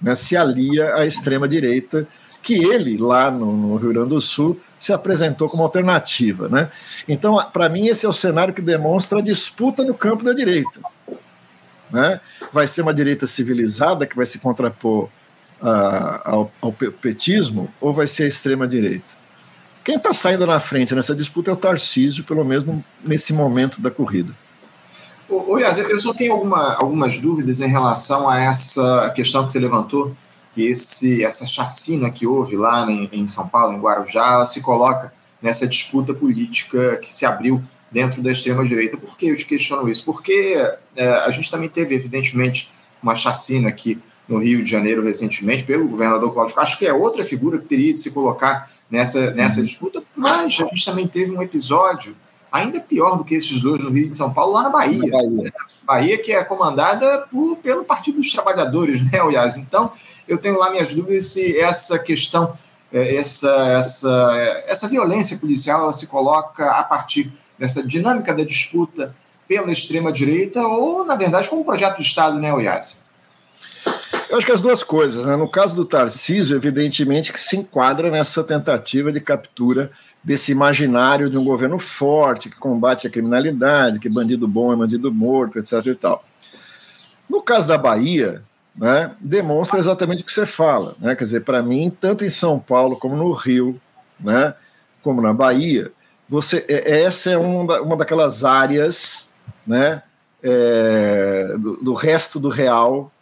[0.00, 2.06] né, se alia à extrema direita,
[2.42, 6.70] que ele lá no, no, Rio Grande do Sul se apresentou como alternativa, né?
[7.08, 10.80] Então, para mim esse é o cenário que demonstra a disputa no campo da direita,
[11.90, 12.20] né?
[12.52, 15.08] Vai ser uma direita civilizada que vai se contrapor
[16.24, 19.16] ao, ao petismo ou vai ser a extrema direita?
[19.82, 22.66] Quem está saindo na frente nessa disputa é o Tarcísio, pelo menos
[23.04, 24.34] nesse momento da corrida.
[25.28, 29.58] Ô, Yas, eu só tenho alguma, algumas dúvidas em relação a essa questão que você
[29.58, 30.14] levantou,
[30.56, 35.12] que esse, essa chacina que houve lá em, em São Paulo, em Guarujá, se coloca
[35.42, 38.96] nessa disputa política que se abriu dentro da extrema-direita.
[38.96, 40.02] Por que eu te questiono isso?
[40.06, 40.56] Porque
[40.96, 42.70] é, a gente também teve, evidentemente,
[43.02, 47.22] uma chacina aqui no Rio de Janeiro recentemente pelo governador Cláudio Castro, que é outra
[47.22, 49.66] figura que teria de se colocar nessa, nessa uhum.
[49.66, 52.16] disputa, mas a gente também teve um episódio
[52.50, 55.10] ainda pior do que esses dois no Rio de São Paulo, lá na Bahia.
[55.10, 55.52] Na Bahia.
[55.82, 59.56] Bahia que é comandada por, pelo Partido dos Trabalhadores, né, aliás.
[59.56, 59.92] Então,
[60.26, 62.56] eu tenho lá minhas dúvidas se essa questão,
[62.92, 69.14] é, essa, essa, essa violência policial, ela se coloca a partir dessa dinâmica da disputa
[69.48, 73.05] pela extrema-direita ou, na verdade, como um projeto de Estado, né, Oiás?
[74.28, 75.24] Eu acho que as duas coisas.
[75.24, 75.36] Né?
[75.36, 79.90] No caso do Tarcísio, evidentemente que se enquadra nessa tentativa de captura
[80.22, 85.12] desse imaginário de um governo forte, que combate a criminalidade, que bandido bom é bandido
[85.12, 85.86] morto, etc.
[85.86, 86.24] E tal.
[87.30, 88.42] No caso da Bahia,
[88.74, 90.96] né, demonstra exatamente o que você fala.
[90.98, 91.14] Né?
[91.14, 93.80] Quer dizer, para mim, tanto em São Paulo como no Rio,
[94.18, 94.54] né,
[95.02, 95.92] como na Bahia,
[96.28, 99.30] você, é, essa é uma, uma daquelas áreas
[99.64, 100.02] né,
[100.42, 103.12] é, do, do resto do real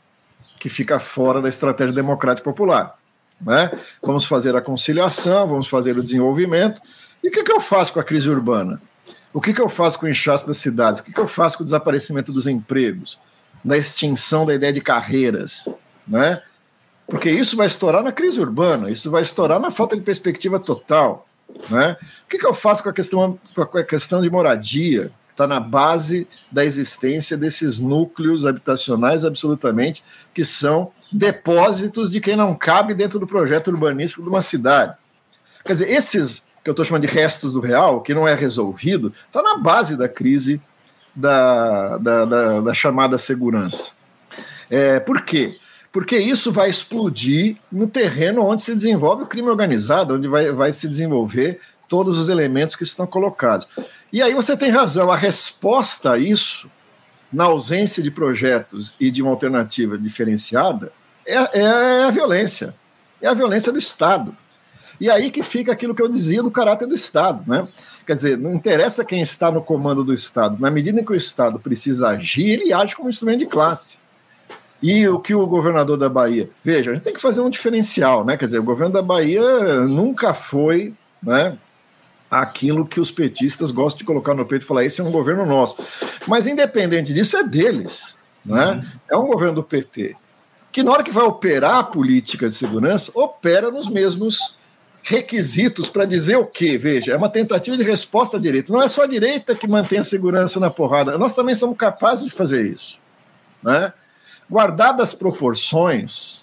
[0.65, 2.95] que fica fora da estratégia democrática popular.
[3.39, 3.71] Né?
[4.03, 6.81] Vamos fazer a conciliação, vamos fazer o desenvolvimento.
[7.23, 8.81] E o que, que eu faço com a crise urbana?
[9.31, 11.03] O que, que eu faço com o inchaço das cidades?
[11.03, 13.21] O que, que eu faço com o desaparecimento dos empregos?
[13.63, 15.69] Da extinção da ideia de carreiras?
[16.09, 16.41] Né?
[17.07, 21.27] Porque isso vai estourar na crise urbana, isso vai estourar na falta de perspectiva total.
[21.69, 21.95] Né?
[22.25, 25.11] O que, que eu faço com a questão, com a questão de moradia?
[25.35, 32.55] Está na base da existência desses núcleos habitacionais, absolutamente, que são depósitos de quem não
[32.55, 34.95] cabe dentro do projeto urbanístico de uma cidade.
[35.65, 39.13] Quer dizer, esses que eu estou chamando de restos do real, que não é resolvido,
[39.27, 40.63] está na base da crise
[41.15, 43.93] da, da, da, da chamada segurança.
[44.71, 45.59] É, por quê?
[45.95, 50.73] porque isso vai explodir no terreno onde se desenvolve o crime organizado, onde vai, vai
[50.73, 53.69] se desenvolver todos os elementos que estão colocados.
[54.13, 56.69] E aí você tem razão, a resposta a isso,
[57.33, 60.93] na ausência de projetos e de uma alternativa diferenciada,
[61.27, 62.75] é, é, é a violência.
[63.21, 64.37] É a violência do Estado.
[65.01, 67.67] E aí que fica aquilo que eu dizia do caráter do Estado, né?
[68.07, 70.61] Quer dizer, não interessa quem está no comando do Estado.
[70.61, 73.99] Na medida em que o Estado precisa agir, ele age como instrumento de classe.
[74.83, 76.51] E o que o governador da Bahia.
[76.63, 78.37] Veja, a gente tem que fazer um diferencial, né?
[78.37, 81.57] Quer dizer, o governo da Bahia nunca foi né,
[82.41, 85.47] aquilo que os petistas gostam de colocar no peito e falar: esse é um governo
[85.47, 85.77] nosso.
[86.27, 88.17] Mas, independente disso, é deles.
[88.45, 88.73] Né?
[88.73, 88.83] Uhum.
[89.11, 90.17] É um governo do PT.
[90.71, 94.59] Que, na hora que vai operar a política de segurança, opera nos mesmos
[95.05, 96.79] requisitos para dizer o quê?
[96.79, 98.73] Veja, é uma tentativa de resposta à direita.
[98.73, 102.25] Não é só a direita que mantém a segurança na porrada, nós também somos capazes
[102.25, 102.99] de fazer isso.
[103.63, 103.93] Né?
[104.51, 106.43] Guardadas proporções,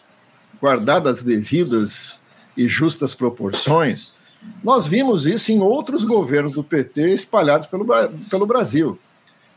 [0.61, 2.19] guardadas devidas
[2.55, 4.13] e justas proporções,
[4.63, 7.85] nós vimos isso em outros governos do PT espalhados pelo,
[8.29, 8.97] pelo Brasil,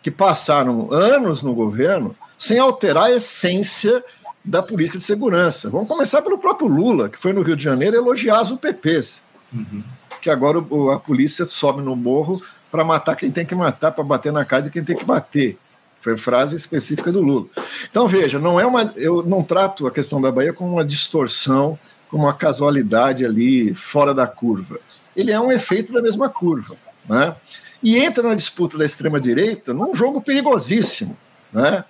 [0.02, 4.04] que passaram anos no governo sem alterar a essência
[4.44, 5.70] da política de segurança.
[5.70, 9.82] Vamos começar pelo próprio Lula, que foi no Rio de Janeiro elogiar as UPPs, uhum.
[10.20, 10.58] que agora
[10.92, 14.62] a polícia sobe no morro para matar quem tem que matar, para bater na cara
[14.62, 15.56] de quem tem que bater.
[16.00, 17.46] Foi frase específica do Lula.
[17.88, 18.92] Então, veja, não é uma.
[18.94, 21.78] Eu não trato a questão da Bahia como uma distorção,
[22.16, 24.78] uma casualidade ali fora da curva.
[25.16, 26.76] Ele é um efeito da mesma curva.
[27.08, 27.34] Né?
[27.82, 31.16] E entra na disputa da extrema-direita num jogo perigosíssimo.
[31.52, 31.84] Né?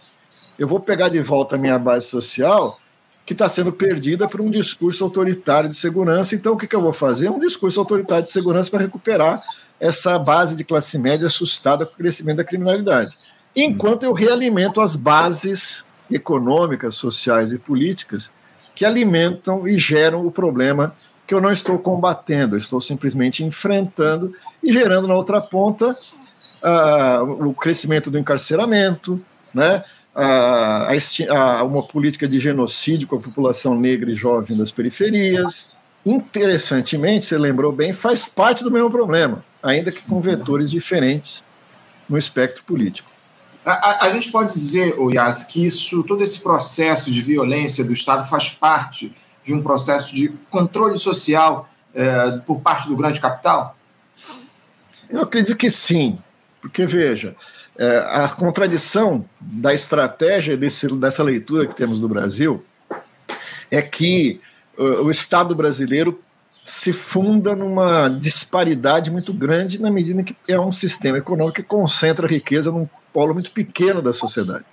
[0.58, 2.78] eu vou pegar de volta a minha base social
[3.26, 6.34] que está sendo perdida por um discurso autoritário de segurança.
[6.34, 7.30] Então, o que, que eu vou fazer?
[7.30, 9.40] Um discurso autoritário de segurança para recuperar
[9.80, 13.16] essa base de classe média assustada com o crescimento da criminalidade.
[13.56, 18.30] Enquanto eu realimento as bases econômicas, sociais e políticas
[18.74, 20.94] que alimentam e geram o problema
[21.26, 27.48] que eu não estou combatendo, eu estou simplesmente enfrentando e gerando na outra ponta uh,
[27.48, 29.20] o crescimento do encarceramento,
[29.52, 29.82] né?
[30.14, 30.88] a,
[31.30, 35.76] a, uma política de genocídio com a população negra e jovem das periferias.
[36.06, 41.42] Interessantemente, você lembrou bem, faz parte do mesmo problema, ainda que com vetores diferentes
[42.08, 43.13] no espectro político.
[43.64, 48.29] A, a, gente pode dizer, Yas, que isso, todo esse processo de violência do Estado
[48.29, 53.77] faz parte de um processo de controle social é, por parte do grande capital?
[55.09, 56.18] Eu acredito que sim,
[56.61, 57.35] porque veja,
[57.77, 62.64] é, a contradição da estratégia desse, dessa leitura que temos do Brasil
[63.70, 64.40] é que
[64.79, 66.20] uh, o Estado brasileiro
[66.62, 71.62] se funda numa disparidade muito grande na medida em que é um sistema econômico que
[71.62, 74.66] concentra a riqueza num polo muito pequeno da sociedade.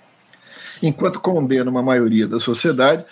[0.82, 3.04] Enquanto condena uma maioria da sociedade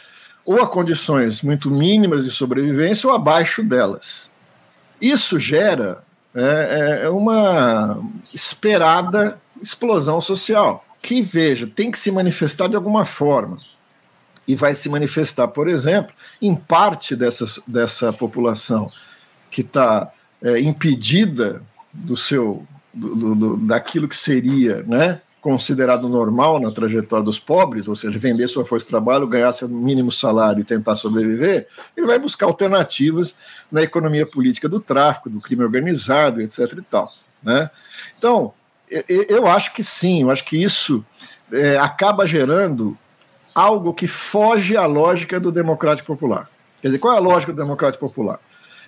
[0.45, 4.33] ou a condições muito mínimas de sobrevivência ou abaixo delas.
[5.01, 6.03] Isso gera
[6.35, 8.03] é, é uma
[8.35, 13.59] esperada explosão social, que, veja, tem que se manifestar de alguma forma.
[14.49, 18.91] E vai se manifestar, por exemplo, em parte dessa, dessa população
[19.51, 20.11] que está
[20.43, 21.63] é, impedida
[21.93, 27.97] do seu do, do, daquilo que seria né, considerado normal na trajetória dos pobres, ou
[27.97, 32.19] seja, vender sua força de trabalho, ganhar seu mínimo salário e tentar sobreviver, ele vai
[32.19, 33.35] buscar alternativas
[33.73, 36.73] na economia política do tráfico, do crime organizado, etc.
[36.77, 37.71] E tal, né?
[38.19, 38.53] Então,
[39.09, 41.05] eu acho que sim, eu acho que isso
[41.53, 42.99] é, acaba gerando
[43.55, 46.51] algo que foge à lógica do democrático popular.
[46.83, 48.41] Quer dizer, qual é a lógica do democrático popular?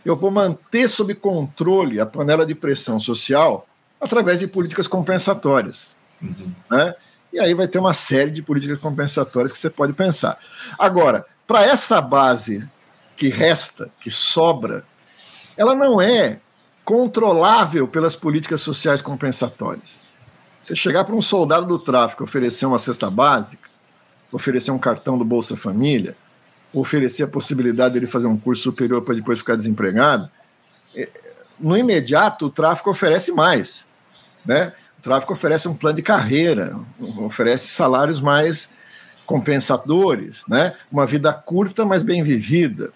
[0.05, 3.67] Eu vou manter sob controle a panela de pressão social
[4.03, 5.97] através de políticas compensatórias.
[6.21, 6.53] Uhum.
[6.69, 6.95] Né?
[7.33, 10.37] E aí vai ter uma série de políticas compensatórias que você pode pensar.
[10.77, 12.69] Agora, para essa base
[13.17, 14.85] que resta, que sobra,
[15.57, 16.41] ela não é
[16.85, 20.09] controlável pelas políticas sociais compensatórias.
[20.61, 23.71] Você chegar para um soldado do tráfico oferecer uma cesta básica,
[24.33, 26.17] oferecer um cartão do Bolsa Família,
[26.73, 30.29] oferecer a possibilidade dele fazer um curso superior para depois ficar desempregado,
[30.95, 31.09] é,
[31.59, 33.87] no imediato o tráfico oferece mais,
[34.45, 34.73] né?
[34.99, 36.79] O tráfico oferece um plano de carreira,
[37.19, 38.75] oferece salários mais
[39.27, 40.75] compensadores, né?
[40.91, 42.93] Uma vida curta, mas bem vivida.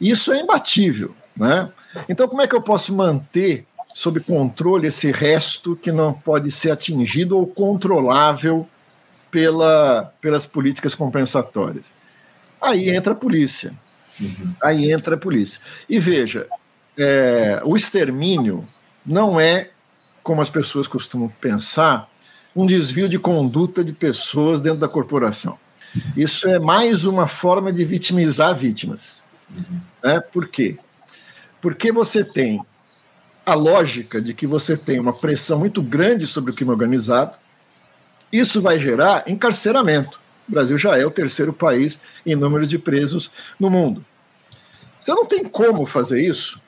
[0.00, 1.72] Isso é imbatível, né?
[2.08, 6.72] Então, como é que eu posso manter sob controle esse resto que não pode ser
[6.72, 8.68] atingido ou controlável
[9.30, 11.94] pela, pelas políticas compensatórias?
[12.60, 13.72] Aí entra a polícia.
[14.20, 14.54] Uhum.
[14.62, 15.60] Aí entra a polícia.
[15.88, 16.46] E veja,
[16.98, 18.64] é, o extermínio
[19.04, 19.70] não é,
[20.24, 22.10] como as pessoas costumam pensar,
[22.56, 25.58] um desvio de conduta de pessoas dentro da corporação.
[26.16, 29.24] Isso é mais uma forma de vitimizar vítimas.
[29.54, 29.80] Uhum.
[30.02, 30.20] Né?
[30.20, 30.78] Por quê?
[31.60, 32.64] Porque você tem
[33.44, 37.36] a lógica de que você tem uma pressão muito grande sobre o crime organizado,
[38.32, 40.18] isso vai gerar encarceramento.
[40.48, 44.04] O Brasil já é o terceiro país em número de presos no mundo.
[45.00, 46.60] Você não tem como fazer isso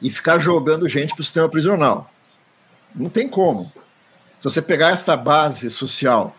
[0.00, 2.11] e ficar jogando gente para o sistema prisional.
[2.94, 3.70] Não tem como.
[4.38, 6.36] Se você pegar essa base social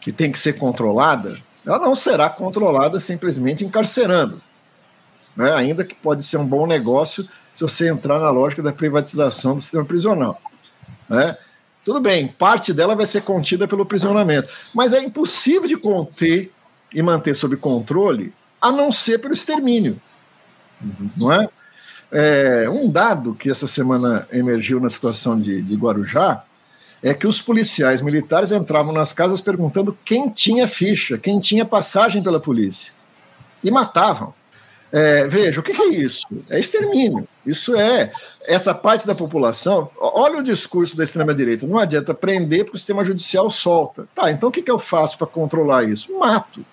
[0.00, 4.40] que tem que ser controlada, ela não será controlada simplesmente encarcerando.
[5.36, 5.52] Né?
[5.52, 9.60] Ainda que pode ser um bom negócio se você entrar na lógica da privatização do
[9.60, 10.38] sistema prisional.
[11.08, 11.36] Né?
[11.84, 16.50] Tudo bem, parte dela vai ser contida pelo prisionamento, mas é impossível de conter
[16.92, 20.00] e manter sob controle a não ser pelo extermínio.
[20.82, 21.10] Uhum.
[21.16, 21.48] Não é?
[22.12, 22.68] É?
[22.70, 26.44] Um dado que essa semana emergiu na situação de, de Guarujá
[27.02, 32.22] é que os policiais militares entravam nas casas perguntando quem tinha ficha, quem tinha passagem
[32.22, 32.92] pela polícia.
[33.62, 34.32] E matavam.
[34.92, 36.26] É, veja, o que, é isso?
[36.48, 37.28] É extermínio.
[37.44, 38.12] Isso é
[38.44, 39.90] essa parte da população.
[39.98, 41.66] Olha o discurso da extrema-direita.
[41.66, 44.08] Não adianta prender porque o sistema judicial solta.
[44.14, 46.16] Tá, então o que, que eu faço para controlar isso?
[46.18, 46.64] Mato.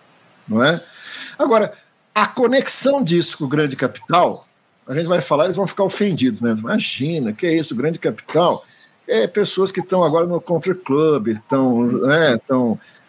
[0.48, 0.82] Não é?
[1.38, 1.74] Agora,
[2.14, 4.46] a conexão disso com o grande capital,
[4.88, 6.56] a gente vai falar, eles vão ficar ofendidos, né?
[6.58, 8.64] Imagina, que é isso, grande capital?
[9.08, 12.40] É pessoas que estão agora no country club, estão né,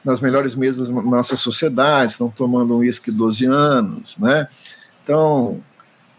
[0.05, 4.47] nas melhores mesas da nossa sociedade, estão tomando um uísque 12 anos, né?
[5.03, 5.61] Então,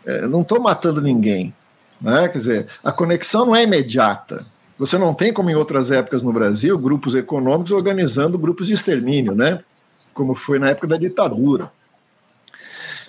[0.06, 1.54] é, não estou matando ninguém.
[2.00, 2.28] Né?
[2.30, 4.46] Quer dizer, a conexão não é imediata.
[4.78, 9.34] Você não tem, como em outras épocas no Brasil, grupos econômicos organizando grupos de extermínio,
[9.34, 9.62] né?
[10.14, 11.72] como foi na época da ditadura.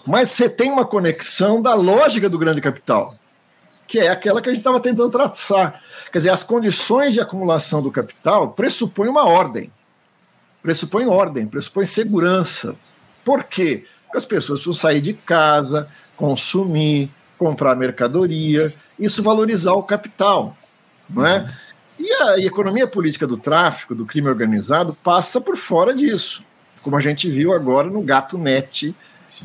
[0.07, 3.15] Mas você tem uma conexão da lógica do grande capital,
[3.87, 5.83] que é aquela que a gente estava tentando traçar.
[6.13, 9.71] Quer dizer, as condições de acumulação do capital pressupõem uma ordem,
[10.63, 12.79] pressupõem ordem, pressupõem segurança.
[13.25, 13.85] Por quê?
[14.15, 20.57] As pessoas precisam sair de casa, consumir, comprar mercadoria, isso valorizar o capital,
[21.11, 21.53] não é?
[21.99, 26.47] E a, economia política do tráfico, do crime organizado, passa por fora disso,
[26.83, 28.95] como a gente viu agora no Gato Net,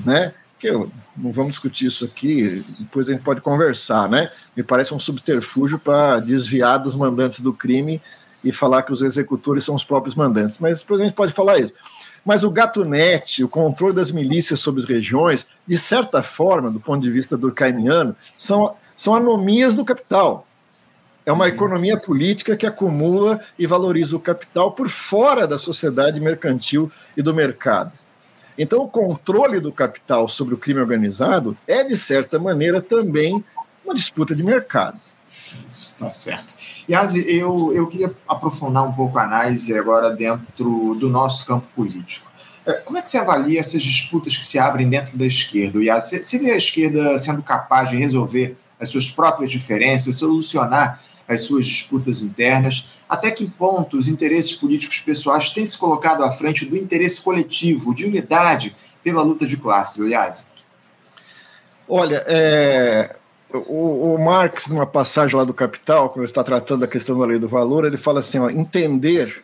[0.06, 0.34] né?
[0.62, 4.32] Que eu, não vamos discutir isso aqui, depois a gente pode conversar, né?
[4.56, 8.00] Me parece um subterfúgio para desviar dos mandantes do crime
[8.44, 11.58] e falar que os executores são os próprios mandantes, mas depois a gente pode falar
[11.58, 11.74] isso.
[12.24, 17.02] Mas o gatunete, o controle das milícias sobre as regiões, de certa forma, do ponto
[17.02, 20.46] de vista do caimiano, são, são anomias do capital.
[21.26, 26.92] É uma economia política que acumula e valoriza o capital por fora da sociedade mercantil
[27.18, 27.92] e do mercado.
[28.62, 33.44] Então, o controle do capital sobre o crime organizado é, de certa maneira, também
[33.84, 35.00] uma disputa de mercado.
[35.68, 36.54] Está certo.
[36.88, 42.30] Yazi, eu, eu queria aprofundar um pouco a análise agora dentro do nosso campo político.
[42.64, 45.84] É, como é que você avalia essas disputas que se abrem dentro da esquerda?
[45.84, 51.42] Yazi, você vê a esquerda sendo capaz de resolver as suas próprias diferenças, solucionar as
[51.42, 52.94] suas disputas internas?
[53.12, 57.94] Até que ponto os interesses políticos pessoais têm se colocado à frente do interesse coletivo,
[57.94, 60.46] de unidade pela luta de classe, Yazi?
[61.90, 63.14] Olha, é,
[63.54, 67.26] o, o, Marx, numa passagem lá do Capital, quando ele está tratando da questão da
[67.26, 69.44] lei do valor, ele fala assim: ó, entender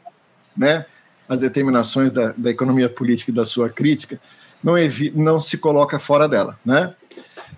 [0.55, 0.85] né,
[1.27, 4.17] as determinações da, da economia política e da sua crítica
[4.63, 4.75] não,
[5.13, 6.57] não se coloca fora dela.
[6.65, 6.93] Né?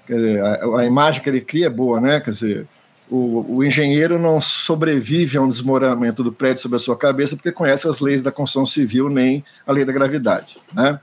[0.07, 2.19] Dizer, a, a, imagem que ele cria é boa, né?
[2.19, 2.67] Quer dizer,
[3.09, 7.51] o, o, engenheiro não sobrevive a um desmoronamento do prédio sobre a sua cabeça porque
[7.51, 10.57] conhece as leis da construção civil nem a lei da gravidade.
[10.73, 10.99] Né?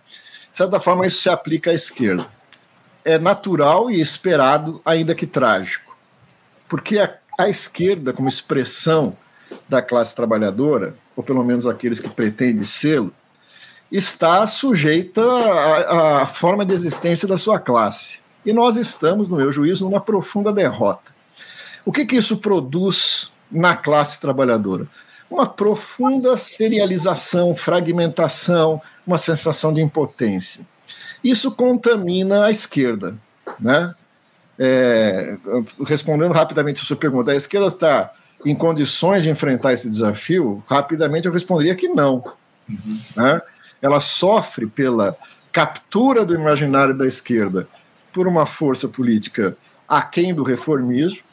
[0.50, 2.26] De certa forma, isso se aplica à esquerda
[3.06, 5.96] é natural e esperado, ainda que trágico.
[6.68, 9.16] Porque a, a esquerda, como expressão
[9.68, 13.14] da classe trabalhadora, ou pelo menos aqueles que pretendem sê-lo,
[13.92, 18.18] está sujeita à, à forma de existência da sua classe.
[18.44, 21.14] E nós estamos, no meu juízo, numa profunda derrota.
[21.86, 24.88] O que, que isso produz na classe trabalhadora?
[25.30, 30.66] Uma profunda serialização, fragmentação, uma sensação de impotência.
[31.22, 33.14] Isso contamina a esquerda.
[33.60, 33.94] Né?
[34.58, 35.36] É,
[35.86, 38.12] respondendo rapidamente a sua pergunta, a esquerda está
[38.44, 40.62] em condições de enfrentar esse desafio?
[40.66, 42.24] Rapidamente eu responderia que não.
[42.68, 43.00] Uhum.
[43.16, 43.40] Né?
[43.80, 45.16] Ela sofre pela
[45.52, 47.68] captura do imaginário da esquerda
[48.12, 49.56] por uma força política
[49.88, 51.25] aquém do reformismo,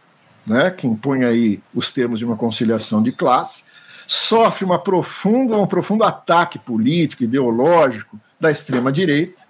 [0.45, 3.63] né, que impõe aí os termos de uma conciliação de classe,
[4.07, 9.41] sofre uma profunda, um profundo ataque político, ideológico da extrema-direita,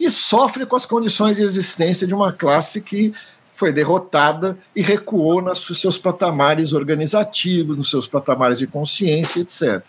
[0.00, 3.12] e sofre com as condições de existência de uma classe que
[3.54, 9.80] foi derrotada e recuou nos seus patamares organizativos, nos seus patamares de consciência, etc.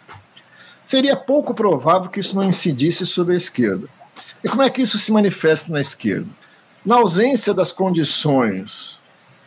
[0.83, 3.87] seria pouco provável que isso não incidisse sobre a esquerda.
[4.43, 6.27] E como é que isso se manifesta na esquerda?
[6.85, 8.99] Na ausência das condições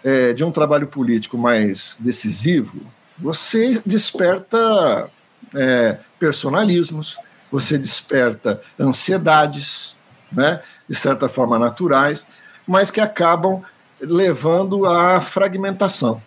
[0.04, 2.80] é, de um trabalho político mais decisivo,
[3.18, 5.10] você desperta
[5.54, 7.16] é, personalismos,
[7.50, 9.96] você desperta ansiedades,
[10.30, 12.26] né, de certa forma naturais,
[12.66, 13.62] mas que acabam
[14.00, 16.20] levando à fragmentação.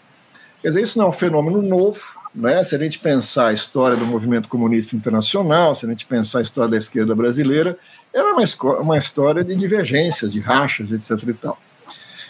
[0.61, 2.01] Quer dizer, isso não é um fenômeno novo,
[2.35, 2.63] né?
[2.63, 6.41] se a gente pensar a história do movimento comunista internacional, se a gente pensar a
[6.41, 7.77] história da esquerda brasileira,
[8.13, 8.43] era uma,
[8.81, 11.29] uma história de divergências, de rachas, etc.
[11.29, 11.57] E tal.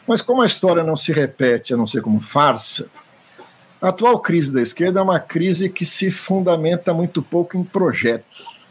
[0.08, 2.90] Mas como a história não se repete, a não ser como farsa,
[3.82, 8.62] a atual crise da esquerda é uma crise que se fundamenta muito pouco em projetos.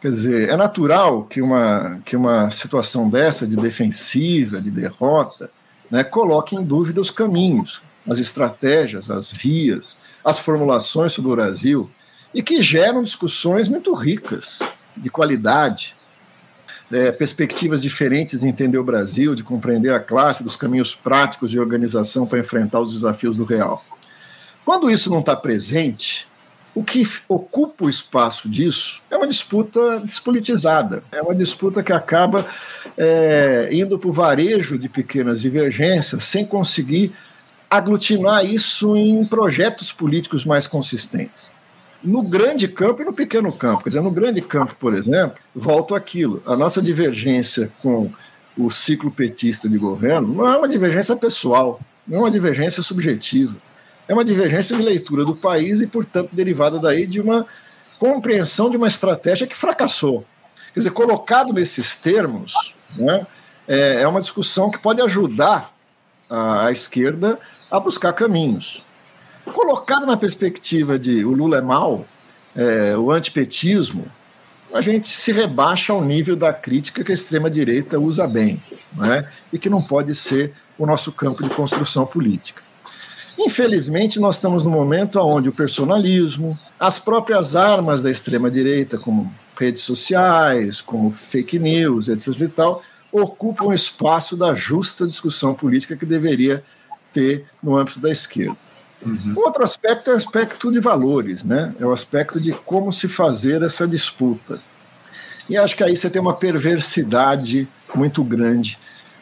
[0.00, 5.50] Quer dizer, é natural que uma, que uma situação dessa, de defensiva, de derrota,
[5.90, 11.88] né, coloque em dúvida os caminhos, as estratégias, as vias, as formulações sobre o Brasil,
[12.34, 14.60] e que geram discussões muito ricas,
[14.96, 15.94] de qualidade,
[16.92, 21.58] é, perspectivas diferentes de entender o Brasil, de compreender a classe, dos caminhos práticos de
[21.58, 23.82] organização para enfrentar os desafios do real.
[24.64, 26.28] Quando isso não está presente,
[26.74, 32.46] o que ocupa o espaço disso é uma disputa despolitizada, é uma disputa que acaba
[32.96, 37.12] é, indo para o varejo de pequenas divergências sem conseguir
[37.68, 41.52] aglutinar isso em projetos políticos mais consistentes
[42.02, 43.84] no grande campo e no pequeno campo.
[43.84, 46.42] Quer dizer, no grande campo, por exemplo, volto àquilo.
[46.46, 48.10] A nossa divergência com
[48.56, 53.54] o ciclo petista de governo não é uma divergência pessoal, não é uma divergência subjetiva.
[54.08, 57.46] É uma divergência de leitura do país e, portanto, derivada daí de uma
[57.98, 60.24] compreensão de uma estratégia que fracassou.
[60.74, 62.52] Quer dizer, colocado nesses termos,
[62.96, 63.26] né,
[63.68, 65.72] é, uma discussão que pode ajudar
[66.28, 67.38] a esquerda
[67.70, 68.84] a buscar caminhos.
[69.52, 72.06] Colocado na perspectiva de o Lula é mal,
[72.56, 74.06] é, o antipetismo,
[74.72, 78.62] a gente se rebaixa ao nível da crítica que a extrema-direita usa bem,
[78.94, 79.28] né?
[79.52, 82.62] e que não pode ser o nosso campo de construção política.
[83.38, 89.82] Infelizmente, nós estamos no momento onde o personalismo, as próprias armas da extrema-direita, como redes
[89.82, 92.28] sociais, como fake news, etc.
[92.40, 96.64] e tal, ocupam espaço da justa discussão política que deveria
[97.12, 98.56] ter no âmbito da esquerda.
[99.04, 99.34] Uhum.
[99.36, 101.74] Outro aspecto é o aspecto de valores, né?
[101.78, 104.60] É o aspecto de como se fazer essa disputa.
[105.48, 108.78] E acho que aí você tem uma perversidade muito grande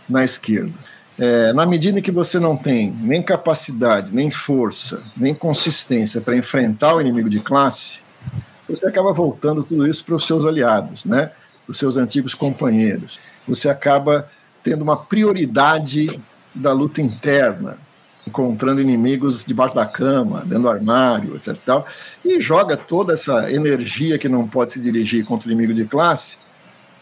[0.09, 0.73] na esquerda.
[1.19, 6.37] É, na medida em que você não tem nem capacidade, nem força, nem consistência para
[6.37, 8.01] enfrentar o inimigo de classe,
[8.69, 11.27] você acaba voltando tudo isso para os seus aliados, né?
[11.67, 13.19] para os seus antigos companheiros.
[13.47, 14.31] Você acaba
[14.63, 16.19] tendo uma prioridade
[16.55, 17.79] da luta interna,
[18.27, 21.57] encontrando inimigos debaixo da cama, dentro do armário, etc.
[21.65, 21.87] Tal,
[22.25, 26.39] e joga toda essa energia que não pode se dirigir contra o inimigo de classe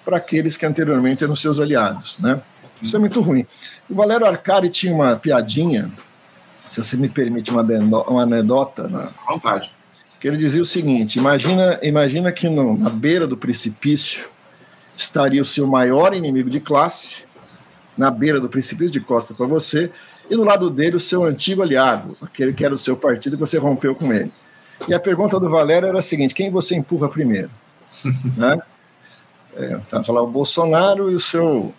[0.05, 2.19] para aqueles que anteriormente eram seus aliados.
[2.19, 2.41] Né?
[2.81, 3.47] Isso é muito ruim.
[3.89, 5.91] O Valério Arcari tinha uma piadinha,
[6.57, 8.89] se você me permite uma, uma anedota.
[8.89, 9.11] Na...
[9.29, 9.73] Vontade.
[10.21, 14.29] Que ele dizia o seguinte: imagina, imagina que no, na beira do precipício
[14.97, 17.25] estaria o seu maior inimigo de classe,
[17.97, 19.91] na beira do precipício de costa para você,
[20.31, 23.41] e do lado dele o seu antigo aliado, aquele que era o seu partido que
[23.41, 24.33] você rompeu com ele.
[24.87, 27.51] E a pergunta do Valério era a seguinte: quem você empurra primeiro?
[28.37, 28.61] né?
[29.57, 31.75] É, tá, falar o Bolsonaro e o seu,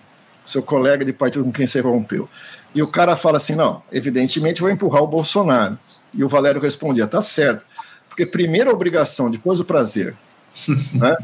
[0.45, 2.27] seu colega de partido com quem você rompeu.
[2.73, 5.77] E o cara fala assim: não, evidentemente vou empurrar o Bolsonaro.
[6.13, 7.65] E o Valério respondia: tá certo,
[8.07, 10.15] porque primeiro a obrigação, depois o prazer.
[10.93, 11.15] né?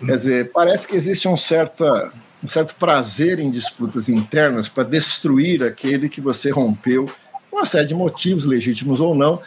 [0.00, 2.12] Quer dizer, parece que existe um certa
[2.42, 7.08] um certo prazer em disputas internas para destruir aquele que você rompeu,
[7.52, 9.40] uma série de motivos, legítimos ou não,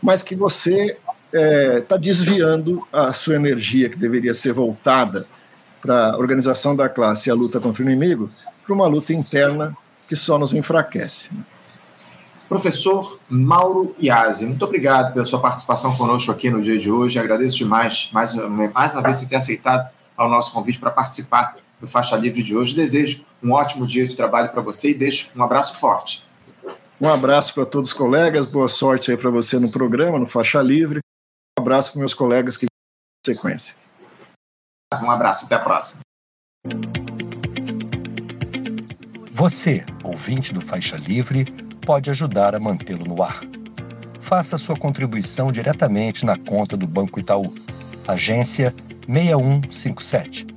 [0.00, 5.26] mas que você está é, tá desviando a sua energia, que deveria ser voltada
[5.80, 8.30] para a organização da classe e a luta contra o inimigo,
[8.64, 9.76] para uma luta interna
[10.08, 11.30] que só nos enfraquece.
[12.48, 17.18] Professor Mauro Iazzi, muito obrigado pela sua participação conosco aqui no dia de hoje.
[17.18, 18.34] Agradeço demais, mais,
[18.72, 22.56] mais uma vez, você ter aceitado ao nosso convite para participar do Faixa Livre de
[22.56, 22.74] hoje.
[22.74, 26.26] Desejo um ótimo dia de trabalho para você e deixo um abraço forte.
[27.00, 30.62] Um abraço para todos os colegas, boa sorte aí para você no programa, no Faixa
[30.62, 31.00] Livre.
[31.58, 32.66] Um abraço para meus colegas que
[33.26, 33.76] sequência.
[35.02, 36.00] Um abraço, até a próxima.
[39.32, 41.44] Você, ouvinte do Faixa Livre,
[41.84, 43.42] pode ajudar a mantê-lo no ar.
[44.22, 47.52] Faça sua contribuição diretamente na conta do Banco Itaú.
[48.08, 48.74] Agência
[49.06, 50.56] 6157